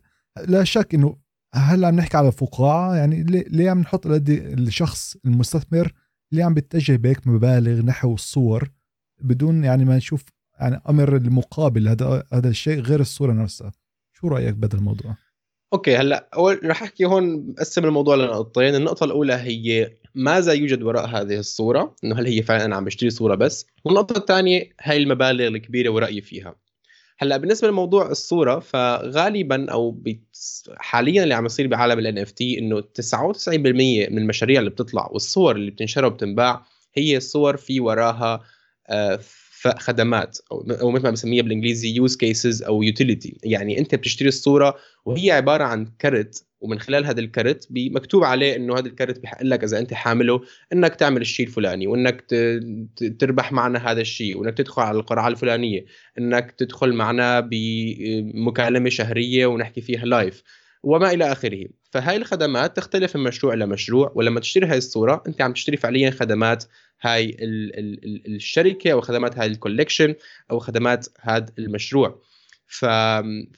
لا 0.47 0.65
شك 0.65 0.95
إنه 0.95 1.17
هل 1.55 1.85
عم 1.85 1.97
نحكي 1.97 2.17
على 2.17 2.33
فقاعة 2.33 2.95
يعني 2.95 3.23
ليه 3.23 3.71
عم 3.71 3.81
نحط 3.81 4.07
الشخص 4.07 5.17
المستثمر؟ 5.25 5.93
اللي 6.33 6.43
عم 6.43 6.55
بيتجه 6.55 6.97
بهيك 6.97 7.27
مبالغ 7.27 7.83
نحو 7.83 8.15
الصور 8.15 8.71
بدون 9.21 9.65
يعني 9.65 9.85
ما 9.85 9.97
نشوف 9.97 10.25
يعني 10.61 10.81
أمر 10.89 11.17
المقابل؟ 11.17 11.89
هذا 11.89 12.25
هذا 12.33 12.49
الشيء 12.49 12.81
غير 12.81 13.01
الصورة 13.01 13.33
نفسها. 13.33 13.73
شو 14.13 14.29
رأيك 14.29 14.55
بهذا 14.55 14.77
الموضوع؟ 14.77 15.17
أوكي 15.73 15.97
هلأ 15.97 16.29
أول 16.35 16.61
رح 16.65 16.83
أحكي 16.83 17.05
هون 17.05 17.55
اقسم 17.59 17.85
الموضوع 17.85 18.17
لنقطتين. 18.17 18.75
النقطة 18.75 19.05
الأولى 19.05 19.35
هي 19.35 19.93
ماذا 20.15 20.53
يوجد 20.53 20.83
وراء 20.83 21.07
هذه 21.07 21.39
الصورة؟ 21.39 21.97
إنه 22.05 22.19
هل 22.19 22.27
هي 22.27 22.43
فعلا 22.43 22.65
أنا 22.65 22.77
عم 22.77 22.85
بشتري 22.85 23.11
صورة 23.11 23.35
بس؟ 23.35 23.67
والنقطة 23.85 24.19
الثانية 24.19 24.71
هاي 24.81 24.97
المبالغ 24.97 25.47
الكبيرة 25.47 25.91
ورأيي 25.91 26.21
فيها. 26.21 26.55
هلأ 27.19 27.37
بالنسبة 27.37 27.69
لموضوع 27.69 28.11
الصورة 28.11 28.59
فغالبا 28.59 29.71
أو 29.71 30.03
حاليا 30.77 31.23
اللي 31.23 31.35
عم 31.35 31.47
يصير 31.47 31.67
بعالم 31.67 32.19
NFT 32.19 32.59
إنه 32.59 32.81
99% 32.81 33.49
من 33.57 34.19
المشاريع 34.19 34.59
اللي 34.61 34.71
بتطلع 34.71 35.09
والصور 35.13 35.57
اللي 35.57 35.71
بتنشر 35.71 36.05
وبتنباع 36.05 36.67
هي 36.95 37.17
الصور 37.17 37.57
في 37.57 37.81
وراها 37.81 38.41
آه، 39.67 39.79
خدمات 39.79 40.39
أو 40.53 40.91
مثل 40.91 41.05
ما 41.05 41.11
بسميها 41.11 41.43
بالإنجليزي 41.43 41.95
use 41.95 42.17
cases 42.17 42.63
أو 42.63 42.83
utility 42.83 43.37
يعني 43.45 43.79
أنت 43.79 43.95
بتشتري 43.95 44.29
الصورة 44.29 44.77
وهي 45.05 45.31
عبارة 45.31 45.65
عن 45.65 45.87
كرت 46.01 46.45
ومن 46.61 46.79
خلال 46.79 47.07
هذا 47.07 47.21
الكرت 47.21 47.69
مكتوب 47.71 48.25
عليه 48.25 48.57
إنه 48.57 48.79
هذا 48.79 48.87
الكرت 48.87 49.19
بحق 49.19 49.43
لك 49.43 49.65
إذا 49.65 49.79
أنت 49.79 49.95
حامله 49.95 50.41
إنك 50.73 50.95
تعمل 50.95 51.21
الشيء 51.21 51.47
الفلاني 51.47 51.87
وإنك 51.87 52.25
تربح 53.19 53.53
معنا 53.53 53.91
هذا 53.91 54.01
الشيء 54.01 54.37
وإنك 54.37 54.57
تدخل 54.57 54.83
على 54.83 54.99
القرعة 54.99 55.29
الفلانية 55.29 55.85
إنك 56.19 56.51
تدخل 56.51 56.93
معنا 56.93 57.41
بمكالمة 57.41 58.91
شهرية 58.91 59.47
ونحكي 59.47 59.81
فيها 59.81 60.05
live 60.05 60.43
وما 60.83 61.11
إلى 61.11 61.33
آخره. 61.33 61.67
فهاي 61.91 62.17
الخدمات 62.17 62.77
تختلف 62.77 63.17
من 63.17 63.23
مشروع 63.23 63.55
لمشروع 63.55 64.13
ولما 64.15 64.41
تشتري 64.41 64.67
هاي 64.67 64.79
الصورة 64.79 65.23
أنت 65.29 65.43
عم 65.43 65.53
تشتري 65.53 65.77
فعليا 65.77 66.11
خدمات 66.11 66.65
هاي 67.01 67.25
ال 67.25 67.79
ال 67.79 68.35
الشركة 68.35 68.93
أو 68.93 69.01
خدمات 69.01 69.39
هاي 69.39 69.47
ال 69.47 69.53
collection 69.53 70.15
أو 70.51 70.59
خدمات 70.59 71.07
هذا 71.21 71.47
المشروع. 71.59 72.23
ف... 72.67 72.85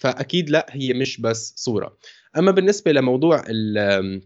فأكيد 0.01 0.51
لا 0.51 0.67
هي 0.71 0.93
مش 0.93 1.21
بس 1.21 1.55
صورة. 1.57 1.99
أما 2.39 2.51
بالنسبة 2.51 2.93
لموضوع 2.93 3.45
ال 3.49 4.21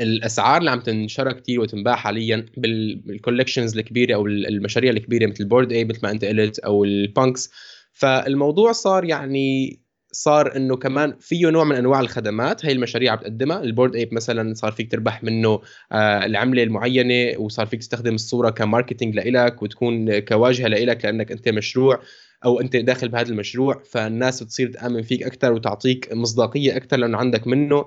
الأسعار 0.00 0.58
اللي 0.60 0.70
عم 0.70 0.80
تنشرى 0.80 1.34
كثير 1.34 1.60
وتنباع 1.60 1.96
حاليا 1.96 2.46
بال 2.56 2.75
collections 2.75 3.78
الكبيرة 3.78 4.14
أو 4.14 4.26
المشاريع 4.26 4.90
الكبيرة 4.90 5.26
مثل 5.26 5.44
Bored 5.44 5.72
Ape 5.72 5.84
مثل 5.84 6.00
ما 6.02 6.10
أنت 6.10 6.24
قلت 6.24 6.58
أو 6.58 6.84
ال 6.84 6.95
Punks 6.95 7.50
فالموضوع 7.92 8.72
صار 8.72 9.04
يعني 9.04 9.80
صار 10.12 10.56
إنه 10.56 10.76
كمان 10.76 11.16
فيه 11.20 11.50
نوع 11.50 11.64
من 11.64 11.76
أنواع 11.76 12.00
الخدمات 12.00 12.66
هي 12.66 12.72
المشاريع 12.72 13.14
بتقدمها 13.14 13.62
ال 13.62 13.68
Bored 13.68 13.96
Ape 13.96 14.14
مثلا 14.14 14.54
صار 14.54 14.72
فيك 14.72 14.92
تربح 14.92 15.22
منه 15.24 15.60
آه 15.92 16.26
العملة 16.26 16.62
المعينة 16.62 17.38
وصار 17.38 17.66
فيك 17.66 17.80
تستخدم 17.80 18.14
الصورة 18.14 18.50
ك 18.50 18.56
marketing 18.56 19.14
لإلك 19.14 19.62
وتكون 19.62 20.18
كواجهة 20.18 20.68
لإلك 20.68 21.04
لأنك 21.04 21.32
أنت 21.32 21.48
مشروع 21.48 22.00
أو 22.44 22.60
أنت 22.60 22.76
داخل 22.76 23.08
بهذا 23.08 23.28
المشروع. 23.28 23.82
فالناس 23.90 24.42
بتصير 24.42 24.72
تآمن 24.72 25.02
فيك 25.02 25.22
أكثر 25.22 25.52
وتعطيك 25.52 26.12
مصداقية 26.12 26.76
أكثر 26.76 26.96
لأنه 26.96 27.18
عندك 27.18 27.46
منه. 27.46 27.86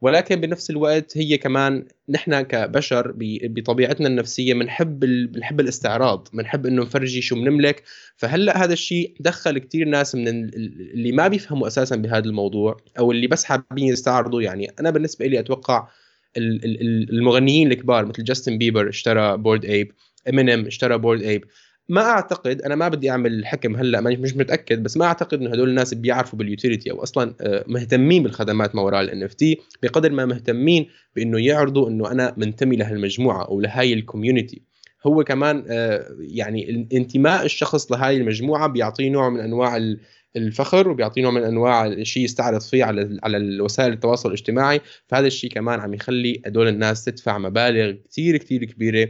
ولكن 0.00 0.40
بنفس 0.40 0.70
الوقت 0.70 1.18
هي 1.18 1.38
كمان 1.38 1.86
نحن 2.08 2.40
كبشر 2.40 3.14
بطبيعتنا 3.42 4.08
النفسية 4.08 4.54
بنحب 4.54 5.00
بنحب 5.32 5.60
الاستعراض 5.60 6.28
بنحب 6.32 6.66
إنه 6.66 6.82
نفرجي 6.82 7.22
شو 7.22 7.34
بنملك 7.34 7.82
فهلأ 8.16 8.64
هذا 8.64 8.72
الشيء 8.72 9.14
دخل 9.20 9.58
كثير 9.58 9.88
ناس 9.88 10.14
من 10.14 10.28
اللي 10.28 11.12
ما 11.12 11.28
بيفهموا 11.28 11.66
أساسا 11.66 11.96
بهذا 11.96 12.24
الموضوع 12.24 12.76
أو 12.98 13.12
اللي 13.12 13.26
بس 13.26 13.44
حابين 13.44 13.86
يستعرضوا. 13.86 14.42
يعني 14.42 14.72
أنا 14.80 14.90
بالنسبة 14.90 15.26
لي 15.26 15.40
أتوقع 15.40 15.88
المغنيين 16.36 17.72
الكبار 17.72 18.06
مثل 18.06 18.24
جاستن 18.24 18.58
بيبر 18.58 18.88
اشترى 18.88 19.36
Bored 19.36 19.64
Ape 19.64 19.92
امينيم 20.28 20.66
اشترى 20.66 20.98
Bored 20.98 21.22
Ape 21.22 21.44
ما 21.88 22.00
أعتقد 22.00 22.62
أنا 22.62 22.74
ما 22.74 22.88
بدي 22.88 23.10
أعمل 23.10 23.46
حكم 23.46 23.76
هلأ 23.76 24.00
مش 24.00 24.36
متأكد 24.36 24.82
بس 24.82 24.96
ما 24.96 25.04
أعتقد 25.04 25.40
إنه 25.40 25.50
هدول 25.50 25.68
الناس 25.68 25.94
بيعرفوا 25.94 26.38
بال 26.38 26.50
utility 26.50 26.90
أو 26.90 27.02
أصلا 27.02 27.34
آه، 27.40 27.64
مهتمين 27.66 28.22
بالخدمات 28.22 28.74
ما 28.74 28.82
وراء 28.82 29.00
ال 29.00 29.22
NFT. 29.22 29.58
بقدر 29.82 30.12
ما 30.12 30.24
مهتمين 30.24 30.88
بإنه 31.16 31.40
يعرضوا 31.40 31.88
إنه 31.88 32.10
أنا 32.10 32.34
منتمي 32.36 32.76
لهالمجموعة 32.76 33.44
أو 33.44 33.60
لهي 33.60 33.92
ال 33.92 33.99
community 33.99 34.62
هو 35.06 35.24
كمان 35.24 35.64
آه، 35.68 36.16
يعني 36.20 36.88
انتماء 36.92 37.44
الشخص 37.44 37.92
لهي 37.92 38.16
المجموعة 38.16 38.66
بيعطيه 38.66 39.10
نوع 39.10 39.28
من 39.28 39.40
أنواع 39.40 39.96
الفخر 40.36 40.88
وبيعطيه 40.88 41.22
نوع 41.22 41.30
من 41.30 41.42
أنواع 41.42 41.86
الشيء 41.86 42.24
يستعرض 42.24 42.60
فيه 42.60 42.84
على 42.84 43.18
على 43.22 43.60
وسائل 43.60 43.92
التواصل 43.92 44.28
الاجتماعي. 44.28 44.80
فهذا 45.06 45.26
الشيء 45.26 45.50
كمان 45.50 45.80
عم 45.80 45.94
يخلي 45.94 46.42
هدول 46.46 46.68
الناس 46.68 47.04
تدفع 47.04 47.38
مبالغ 47.38 47.94
كثير 48.10 48.36
كثير 48.36 48.64
كبيرة 48.64 49.08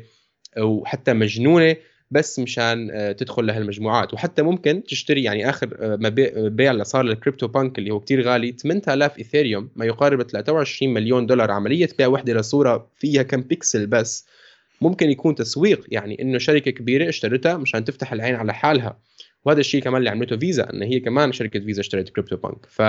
وحتى 0.58 1.12
مجنونة 1.12 1.76
بس 2.10 2.38
مشان 2.38 2.90
آه، 2.90 3.12
تدخل 3.12 3.46
لهالمجموعات. 3.46 4.14
وحتى 4.14 4.42
ممكن 4.42 4.82
تشتري 4.84 5.22
يعني 5.22 5.50
آخر 5.50 5.76
آه، 5.80 6.48
بيع 6.48 6.70
اللي 6.70 6.84
صار 6.84 7.04
لل 7.04 7.48
CryptoPunk 7.48 7.78
اللي 7.78 7.90
هو 7.90 8.00
كتير 8.00 8.22
غالي 8.22 8.52
8000 8.52 9.18
إيثيريوم 9.18 9.70
ما 9.76 9.84
يقارب 9.84 10.22
23 10.22 10.94
مليون 10.94 11.26
دولار 11.26 11.50
عملية 11.50 11.88
بيع 11.98 12.06
وحدة 12.06 12.34
لصورة 12.34 12.90
فيها 12.96 13.22
كم 13.22 13.40
بيكسل 13.40 13.86
بس. 13.86 14.26
ممكن 14.80 15.10
يكون 15.10 15.34
تسويق 15.34 15.86
يعني 15.88 16.22
إنه 16.22 16.38
شركة 16.38 16.70
كبيرة 16.70 17.08
اشترتها 17.08 17.56
مشان 17.56 17.84
تفتح 17.84 18.12
العين 18.12 18.34
على 18.34 18.54
حالها. 18.54 18.98
وهذا 19.44 19.60
الشيء 19.60 19.82
كمان 19.82 19.98
اللي 19.98 20.10
عملته 20.10 20.36
فيزا 20.36 20.70
إن 20.72 20.82
هي 20.82 21.00
كمان 21.00 21.32
شركة 21.32 21.60
فيزا 21.60 21.80
اشترت 21.80 22.08
CryptoPunk. 22.08 22.66
ف 22.68 22.82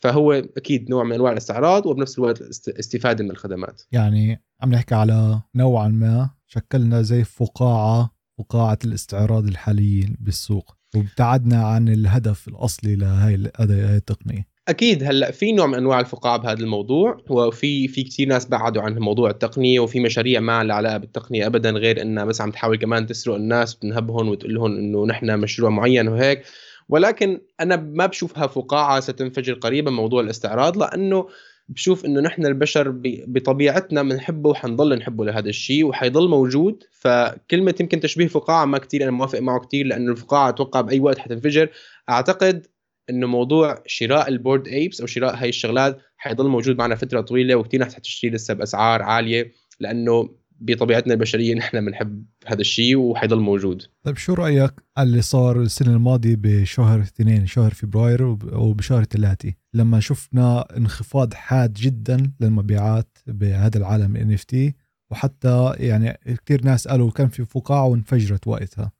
فهو 0.00 0.32
أكيد 0.32 0.90
نوع 0.90 1.04
من 1.04 1.12
أنواع 1.12 1.32
الاستعراض 1.32 1.86
وبنفس 1.86 2.18
الوقت 2.18 2.42
استفادة 2.68 3.24
من 3.24 3.30
الخدمات. 3.30 3.82
يعني 3.92 4.42
عم 4.60 4.70
نحكي 4.70 4.94
على 4.94 5.42
نوعا 5.54 5.88
ما 5.88 6.30
شكلنا 6.48 7.02
زي 7.02 7.24
فقاعة 7.24 8.10
فقاعة 8.38 8.78
الاستعراض 8.84 9.46
الحاليين 9.46 10.16
بالسوق 10.20 10.76
وابتعدنا 10.96 11.62
عن 11.66 11.88
الهدف 11.88 12.48
الأصلي 12.48 12.96
لهي 12.96 13.34
التقنية. 13.60 14.48
أكيد 14.68 15.04
هلأ 15.04 15.30
في 15.30 15.52
نوع 15.52 15.66
من 15.66 15.74
أنواع 15.74 16.00
الفقاعة 16.00 16.36
بهذا 16.36 16.60
الموضوع 16.60 17.16
وفي 17.28 17.88
في 17.88 18.02
كثير 18.02 18.28
ناس 18.28 18.46
بعدوا 18.46 18.82
عن 18.82 18.98
موضوع 18.98 19.30
التقنية 19.30 19.80
وفي 19.80 20.00
مشاريع 20.00 20.40
ما 20.40 20.64
لها 20.64 20.76
علاقة 20.76 20.96
بالتقنية 20.96 21.46
ابدا 21.46 21.70
غير 21.70 22.02
إنها 22.02 22.24
بس 22.24 22.40
عم 22.40 22.50
تحاول 22.50 22.76
كمان 22.76 23.06
تسرق 23.06 23.34
الناس 23.34 23.76
وتنهبهم 23.76 24.28
وتقول 24.28 24.54
لهم 24.54 24.76
إنه 24.76 25.06
نحن 25.06 25.38
مشروع 25.38 25.70
معين 25.70 26.08
وهيك. 26.08 26.42
ولكن 26.88 27.40
أنا 27.60 27.76
ما 27.76 28.06
بشوفها 28.06 28.46
فقاعة 28.46 29.00
ستنفجر 29.00 29.54
قريبا 29.54 29.90
موضوع 29.90 30.20
الاستعراض 30.20 30.78
لأنه 30.78 31.28
بشوف 31.68 32.04
إنه 32.04 32.20
نحن 32.20 32.46
البشر 32.46 32.94
بطبيعتنا 33.04 34.02
بنحبه 34.02 34.50
وحنضل 34.50 34.98
نحبه 34.98 35.24
لهذا 35.24 35.48
الشيء 35.48 35.84
وحيضل 35.84 36.28
موجود. 36.28 36.84
فكلمة 36.92 37.74
يمكن 37.80 38.00
تشبيه 38.00 38.26
فقاعة 38.26 38.64
ما 38.64 38.78
كثير 38.78 39.02
أنا 39.02 39.10
موافق 39.10 39.38
معه 39.38 39.60
كثير 39.60 39.86
لأنه 39.86 40.12
الفقاعة 40.12 40.48
أتوقع 40.48 40.80
بأي 40.80 41.00
وقت 41.00 41.18
حتنفجر. 41.18 41.68
أعتقد 42.10 42.66
إنه 43.10 43.26
موضوع 43.26 43.82
شراء 43.86 44.28
البورد 44.28 44.68
أيبس 44.68 45.00
أو 45.00 45.06
شراء 45.06 45.36
هاي 45.36 45.48
الشغلات 45.48 45.98
حيضل 46.16 46.48
موجود 46.48 46.78
معنا 46.78 46.94
فترة 46.94 47.20
طويلة 47.20 47.54
وكثير 47.54 47.80
ناس 47.80 47.94
حتشتري 47.94 48.30
لسه 48.30 48.54
بأسعار 48.54 49.02
عالية 49.02 49.52
لأنه 49.80 50.37
بطبيعتنا 50.60 51.14
البشرية 51.14 51.54
نحن 51.54 51.86
بنحب 51.86 52.24
هذا 52.46 52.60
الشيء 52.60 52.96
وحيضل 52.96 53.40
موجود. 53.40 53.82
طيب 54.02 54.16
شو 54.16 54.34
رأيك 54.34 54.72
اللي 54.98 55.22
صار 55.22 55.62
السنة 55.62 55.92
الماضية 55.92 56.36
بشهر 56.38 57.00
اثنين 57.00 57.46
شهر 57.46 57.74
فبراير 57.74 58.22
وبشهر 58.52 59.04
ثلاثة؟ 59.04 59.52
لما 59.74 60.00
شفنا 60.00 60.76
انخفاض 60.76 61.34
حاد 61.34 61.72
جدا 61.72 62.32
للمبيعات 62.40 63.18
بهذا 63.26 63.78
العالم 63.78 64.16
NFT 64.16 64.74
وحتى 65.10 65.72
يعني 65.76 66.18
كثير 66.46 66.64
ناس 66.64 66.88
قالوا 66.88 67.10
كان 67.10 67.28
في 67.28 67.44
فقاعة 67.44 67.86
وانفجرت 67.86 68.46
وقتها. 68.46 68.92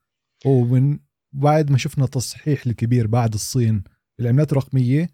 ومن 0.46 0.98
بعد 1.32 1.70
ما 1.70 1.78
شفنا 1.78 2.06
تصحيح 2.06 2.66
الكبير 2.66 3.06
بعدين 3.06 3.82
العملات 4.20 4.52
الرقمية 4.52 5.08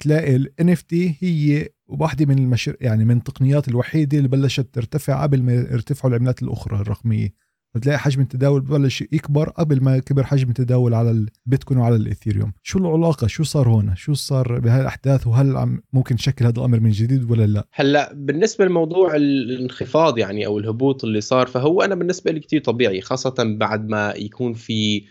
تلاقي 0.00 0.36
ال 0.36 0.52
NFT 0.60 0.94
هي 1.20 1.68
واحدة 2.00 2.26
من 2.26 2.38
المشر 2.38 2.76
يعني 2.80 3.04
من 3.04 3.16
التقنيات 3.16 3.68
الوحيدة 3.68 4.18
اللي 4.18 4.28
بلشت 4.28 4.66
ترتفع 4.72 5.22
قبل 5.22 5.42
ما 5.42 5.52
يرتفعوا 5.52 6.14
العملات 6.14 6.42
الأخرى 6.42 6.80
الرقمية. 6.80 7.42
بتلاقي 7.74 7.98
حجم 7.98 8.20
التداول 8.20 8.60
ببلش 8.60 9.00
يكبر 9.00 9.48
قبل 9.48 9.84
ما 9.84 9.98
كبر 9.98 10.24
حجم 10.24 10.48
التداول 10.48 10.94
على 10.94 11.10
البيتكوين 11.10 11.80
وعلى 11.80 11.96
الاثيريوم 11.96 12.52
شو 12.62 12.78
العلاقة؟ 12.78 13.26
شو 13.26 13.42
صار 13.42 13.68
هون؟ 13.68 13.96
شو 13.96 14.14
صار 14.14 14.58
بهاي 14.58 14.80
الاحداث 14.80 15.26
وهل 15.26 15.56
عم 15.56 15.82
ممكن 15.92 16.16
تشكل 16.16 16.44
هذا 16.44 16.58
الأمر 16.58 16.80
من 16.80 16.90
جديد 16.90 17.30
ولا 17.30 17.46
لا؟ 17.46 17.66
هلأ 17.72 18.12
بالنسبة 18.14 18.64
لموضوع 18.64 19.16
الانخفاض 19.16 20.18
يعني 20.18 20.46
أو 20.46 20.58
الهبوط 20.58 21.04
اللي 21.04 21.20
صار 21.20 21.46
فهو 21.46 21.82
أنا 21.82 21.94
بالنسبة 21.94 22.30
لي 22.30 22.40
كثير 22.40 22.60
طبيعي 22.60 23.00
خاصة 23.00 23.34
بعد 23.38 23.88
ما 23.88 24.14
يكون 24.16 24.52
في 24.52 25.04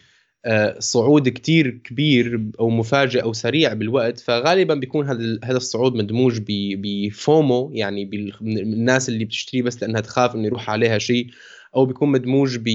صعود 0.79 1.29
كتير 1.29 1.69
كبير 1.69 2.41
أو 2.59 2.69
مفاجئ 2.69 3.23
أو 3.23 3.33
سريع 3.33 3.73
بالوقت 3.73 4.19
فغالبا 4.19 4.73
بيكون 4.73 5.07
هذا 5.07 5.39
هذا 5.43 5.57
الصعود 5.57 5.95
مدموج 5.95 6.39
بفومو 6.49 7.71
يعني 7.73 8.05
بالناس 8.05 9.09
اللي 9.09 9.25
بتشتري 9.25 9.61
بس 9.61 9.81
لأنها 9.81 10.01
تخاف 10.01 10.35
إنه 10.35 10.45
يروح 10.45 10.69
عليها 10.69 10.97
شيء 10.97 11.27
أو 11.75 11.85
بيكون 11.85 12.09
مدموج 12.09 12.57
ب 12.57 12.65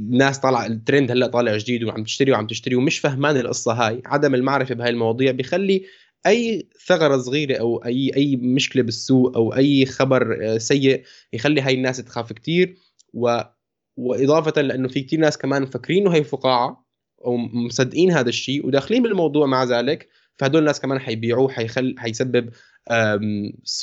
بناس 0.00 0.38
طالع 0.38 0.66
الترند 0.66 1.10
هلأ 1.10 1.26
طالع 1.26 1.56
جديد 1.56 1.84
وعم 1.84 2.04
تشتري 2.04 2.32
وعم 2.32 2.46
تشتري 2.46 2.74
ومش 2.74 2.98
فهمان 2.98 3.36
القصة 3.36 3.72
هاي 3.72 4.02
عدم 4.06 4.34
المعرفة 4.34 4.74
بهاي 4.74 4.90
المواضيع 4.90 5.32
بيخلي 5.32 5.84
أي 6.26 6.68
ثغرة 6.86 7.16
صغيرة 7.16 7.56
أو 7.56 7.84
أي 7.84 8.10
أي 8.16 8.36
مشكلة 8.36 8.82
بالسوق 8.82 9.36
أو 9.36 9.54
أي 9.54 9.86
خبر 9.86 10.38
آه، 10.42 10.58
سيء 10.58 11.02
يخلي 11.32 11.60
هاي 11.60 11.74
الناس 11.74 11.96
تخاف 11.96 12.32
كثير 12.32 12.76
و 13.14 13.40
وإضافة 13.96 14.62
لأنه 14.62 14.88
في 14.88 15.02
كثير 15.02 15.20
ناس 15.20 15.38
كمان 15.38 15.62
مفكرين 15.62 16.02
إنه 16.06 16.14
هي 16.14 16.24
فقاعة 16.24 16.86
أو 17.24 17.36
مصدقين 17.36 18.10
هذا 18.10 18.28
الشيء 18.28 18.66
وداخلين 18.66 19.02
بالموضوع 19.02 19.46
مع 19.46 19.64
ذلك 19.64 20.08
فهدول 20.36 20.60
الناس 20.60 20.80
كمان 20.80 20.98
حيبيعوه 20.98 21.48
حيخل 21.48 21.94
حيسبب 21.98 22.50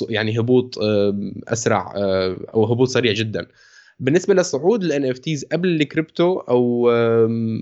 يعني 0.08 0.38
هبوط 0.38 0.78
أسرع 1.48 1.92
آه، 1.96 2.36
أو 2.54 2.64
هبوط 2.64 2.88
سريع 2.88 3.12
جدا. 3.12 3.46
بالنسبة 4.00 4.34
لصعود 4.34 4.84
ال 4.84 5.04
NFTs 5.04 5.44
قبل 5.44 5.68
الكريبتو 5.68 6.38
أو 6.38 6.90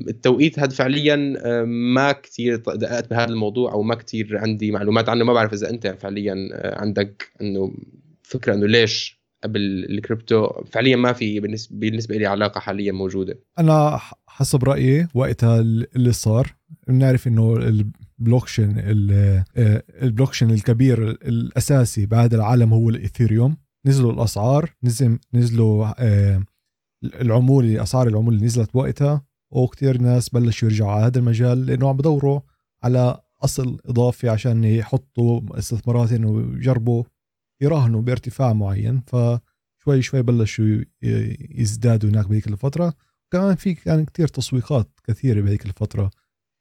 التوقيت 0.09 0.59
هذا 0.59 0.71
فعليا 0.71 1.17
ما 1.65 2.13
كثير 2.13 2.57
دققت 2.57 3.11
بهذا 3.11 3.31
الموضوع 3.31 3.73
أو 3.73 3.83
ما 3.83 3.95
كثير 3.95 4.39
عندي 4.39 4.71
معلومات 4.71 5.09
عنه 5.09 5.25
ما 5.25 5.33
بعرف 5.33 5.53
إذا 5.53 5.71
أنت 5.71 5.87
فعليا 5.87 6.49
آه، 6.53 6.81
عندك 6.81 7.33
إنه 7.41 7.73
فكرة 8.23 8.55
إنه 8.55 8.67
ليش 8.67 9.18
قبل 9.45 9.61
الكريبتو. 9.91 10.65
فعليا 10.65 10.97
ما 10.97 11.13
في 11.13 11.41
بالنسبة 11.41 11.77
بالنسبة 11.79 12.17
لي 12.17 12.27
علاقة 12.27 12.61
حاليا 12.61 12.93
موجودة. 12.93 13.39
أنا 13.59 14.01
حسب 14.27 14.65
رأيي 14.65 15.09
وقتها 15.15 15.61
اللي 15.61 16.13
صار 16.13 16.55
بنعرف 16.89 17.27
إنه 17.27 17.57
ال 18.19 18.24
blockchain 18.24 18.75
ال 20.03 20.07
blockchain 20.07 20.51
الكبير 20.51 21.11
الأساسي 21.11 22.07
بعد 22.07 22.35
العالم 22.35 22.73
هو 22.73 22.91
الإيثيريوم. 22.91 23.57
نزلوا 23.87 24.13
الأسعار 24.13 24.75
نزل 24.85 25.19
نزلوا 25.35 25.87
آه، 25.99 26.43
العموله 27.05 27.83
أسعار 27.83 28.09
العموله 28.09 28.45
نزلت 28.45 28.71
وقتها. 28.77 29.25
وكتير 29.51 29.99
ناس 30.01 30.29
بلشوا 30.29 30.69
يرجعوا 30.69 30.91
على 30.91 31.07
هذا 31.07 31.19
المجال 31.19 31.67
لأنه 31.67 31.89
عم 31.89 31.97
بدوروا 31.97 32.41
على 32.83 33.21
أصل 33.45 33.79
إضافي 33.87 34.29
عشان 34.29 34.65
يحطوا 34.65 35.41
استثمارات 35.59 36.13
ويجربوا. 36.13 37.05
يراهنوا 37.61 38.03
بارتفاع 38.03 38.53
معين 38.53 39.01
فشوي 39.01 40.03
شوي 40.03 40.23
بلشوا 40.23 40.85
يزدادوا 41.51 42.11
هناك 42.11 42.29
بهيك 42.29 42.47
الفترة. 42.47 42.95
كمان 43.33 43.55
في 43.55 43.75
كان 43.75 44.05
كتير 44.05 44.29
تسويقات 44.29 44.91
كثيرة 45.09 45.41
بهيك 45.41 45.67
الفترة 45.67 46.11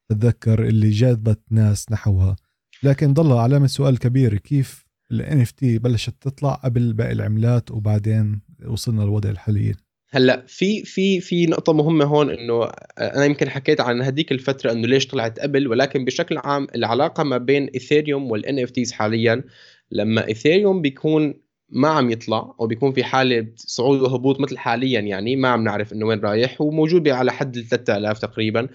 بتذكر 0.10 0.64
اللي 0.64 0.90
جذبت 0.90 1.42
ناس 1.52 1.92
نحوها. 1.92 2.36
لكن 2.84 3.14
ضل 3.14 3.32
علامة 3.32 3.68
سؤال 3.68 4.00
كبيره 4.00 4.36
كيف 4.36 4.88
ال 5.12 5.46
NFT 5.46 5.64
بلشت 5.64 6.14
تطلع 6.22 6.54
قبل 6.54 6.94
باقي 6.94 7.12
العملات 7.12 7.72
وبعدين 7.72 8.42
وصلنا 8.66 9.02
للوضع 9.02 9.30
الحالي؟ 9.30 9.76
هلأ 10.10 10.46
في 10.48 10.84
في 10.84 11.20
في 11.20 11.46
نقطة 11.46 11.74
مهمة 11.74 12.06
هون 12.06 12.30
إنه 12.30 12.64
أنا 12.98 13.26
يمكن 13.26 13.50
حكيت 13.50 13.82
عن 13.82 14.02
هذيك 14.02 14.32
الفترة 14.32 14.72
إنه 14.72 14.88
ليش 14.88 15.08
طلعت 15.08 15.40
قبل 15.40 15.68
ولكن 15.68 16.06
بشكل 16.06 16.38
عام 16.38 16.68
العلاقة 16.76 17.24
ما 17.24 17.38
بين 17.38 17.66
ايثيريوم 17.66 18.32
وال 18.32 18.60
NF 18.60 18.92
حاليا 18.92 19.44
لما 19.92 20.28
ايثيريوم 20.28 20.82
بيكون 20.82 21.34
ما 21.70 21.88
عم 21.88 22.10
يطلع 22.10 22.56
أو 22.60 22.68
بيكون 22.68 22.92
في 22.92 23.04
حالة 23.04 23.48
صعود 23.56 24.02
وهبوط 24.02 24.40
مثل 24.40 24.58
حاليا 24.58 25.00
يعني 25.00 25.36
ما 25.36 25.48
عم 25.48 25.64
نعرف 25.64 25.94
إنه 25.94 26.06
وين 26.06 26.20
رايح 26.20 26.62
وموجود 26.62 27.10
على 27.10 27.32
حد 27.32 27.58
ال 27.58 27.68
3000 27.68 28.20
تقريبا. 28.20 28.68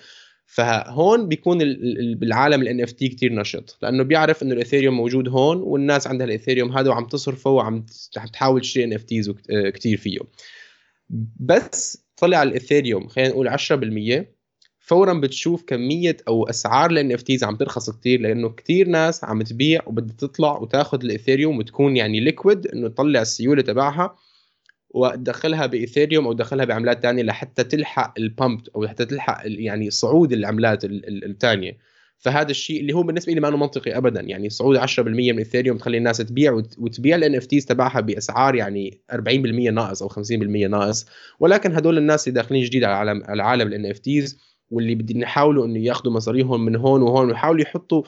فهون 0.47 1.29
بيكون 1.29 1.59
بالعالم 2.15 2.63
ال 2.63 2.81
NFT 2.81 3.09
كثير 3.09 3.33
نشط 3.35 3.79
لأنه 3.83 4.03
بيعرف 4.03 4.43
إنه 4.43 4.55
الاثيريوم 4.55 4.95
موجود 4.95 5.29
هون 5.29 5.57
والناس 5.57 6.07
عندها 6.07 6.27
الاثيريوم 6.27 6.77
هذا 6.77 6.91
وعم 6.91 7.07
تصرفه 7.07 7.51
وعم 7.51 7.87
تحاول 8.33 8.61
تشتري 8.61 8.85
NFTs 8.85 9.31
كثير 9.75 9.97
فيه. 9.97 10.19
بس 11.41 12.07
طلع 12.17 12.43
الاثيريوم 12.43 13.09
خلينا 13.09 13.31
نقول 13.31 13.49
10% 13.49 13.63
فورا 14.85 15.13
بتشوف 15.13 15.65
كمية 15.67 16.17
أو 16.29 16.49
أسعار 16.49 16.91
ال 16.91 17.13
NFTs 17.13 17.45
عم 17.45 17.57
ترخص 17.57 17.91
كثير 17.91 18.21
لأنه 18.21 18.49
كثير 18.49 18.89
ناس 18.89 19.25
عم 19.25 19.43
تبيع 19.43 19.81
وبدها 19.87 20.17
تطلع 20.17 20.59
وتاخذ 20.59 21.05
الاثيريوم 21.05 21.59
وتكون 21.59 21.97
يعني 21.97 22.21
liquid 22.21 22.67
إنه 22.67 22.89
تطلع 22.89 23.21
السيولة 23.21 23.63
تبعها 23.63 24.17
وتدخلها 24.91 25.67
بايثيريوم 25.67 26.27
أو 26.27 26.33
تدخلها 26.33 26.65
بعملات 26.65 27.03
ثانية 27.03 27.23
لحتى 27.23 27.65
تلحق 27.65 28.15
ال 28.19 28.27
pump 28.27 28.61
أو 28.77 28.87
حتى 28.87 29.05
تلحق 29.05 29.43
يعني 29.45 29.91
صعود 29.91 30.33
العملات 30.33 30.85
الثانية 30.85 31.79
فهذا 32.19 32.51
الشيء 32.51 32.81
اللي 32.81 32.93
هو 32.93 33.03
بالنسبة 33.03 33.33
لي 33.33 33.41
ما 33.41 33.51
منطقي 33.51 33.97
ابدا. 33.97 34.21
يعني 34.21 34.51
صعود 34.51 34.79
10% 34.79 34.99
من 34.99 35.39
ايثيريوم 35.39 35.79
تخلي 35.79 35.99
الناس 35.99 36.17
تبيع 36.17 36.53
وتبيع 36.79 37.17
ال 37.17 37.35
NFTs 37.35 37.67
تبعها 37.67 38.01
بأسعار 38.01 38.55
يعني 38.55 39.01
40% 39.13 39.17
ناقص 39.73 40.03
أو 40.03 40.09
50% 40.09 40.23
ناقص. 40.71 41.07
ولكن 41.41 41.73
هدول 41.73 41.99
الناس 41.99 42.29
اللي 42.29 42.41
داخلين 42.41 42.65
جديد 42.65 42.85
على 42.85 42.95
عالم 42.95 43.23
على 43.25 43.43
عالم 43.43 43.69
ال 43.69 43.87
NFTs 43.87 44.52
واللي 44.73 44.95
بدهم 44.95 45.23
يحاولوا 45.23 45.67
إنه 45.67 45.79
ياخذوا 45.79 46.13
مصاريهم 46.13 46.65
من 46.65 46.77
هون 46.77 47.03
وهون 47.03 47.27
ويحاولوا 47.29 47.63
يحطوا 47.63 48.03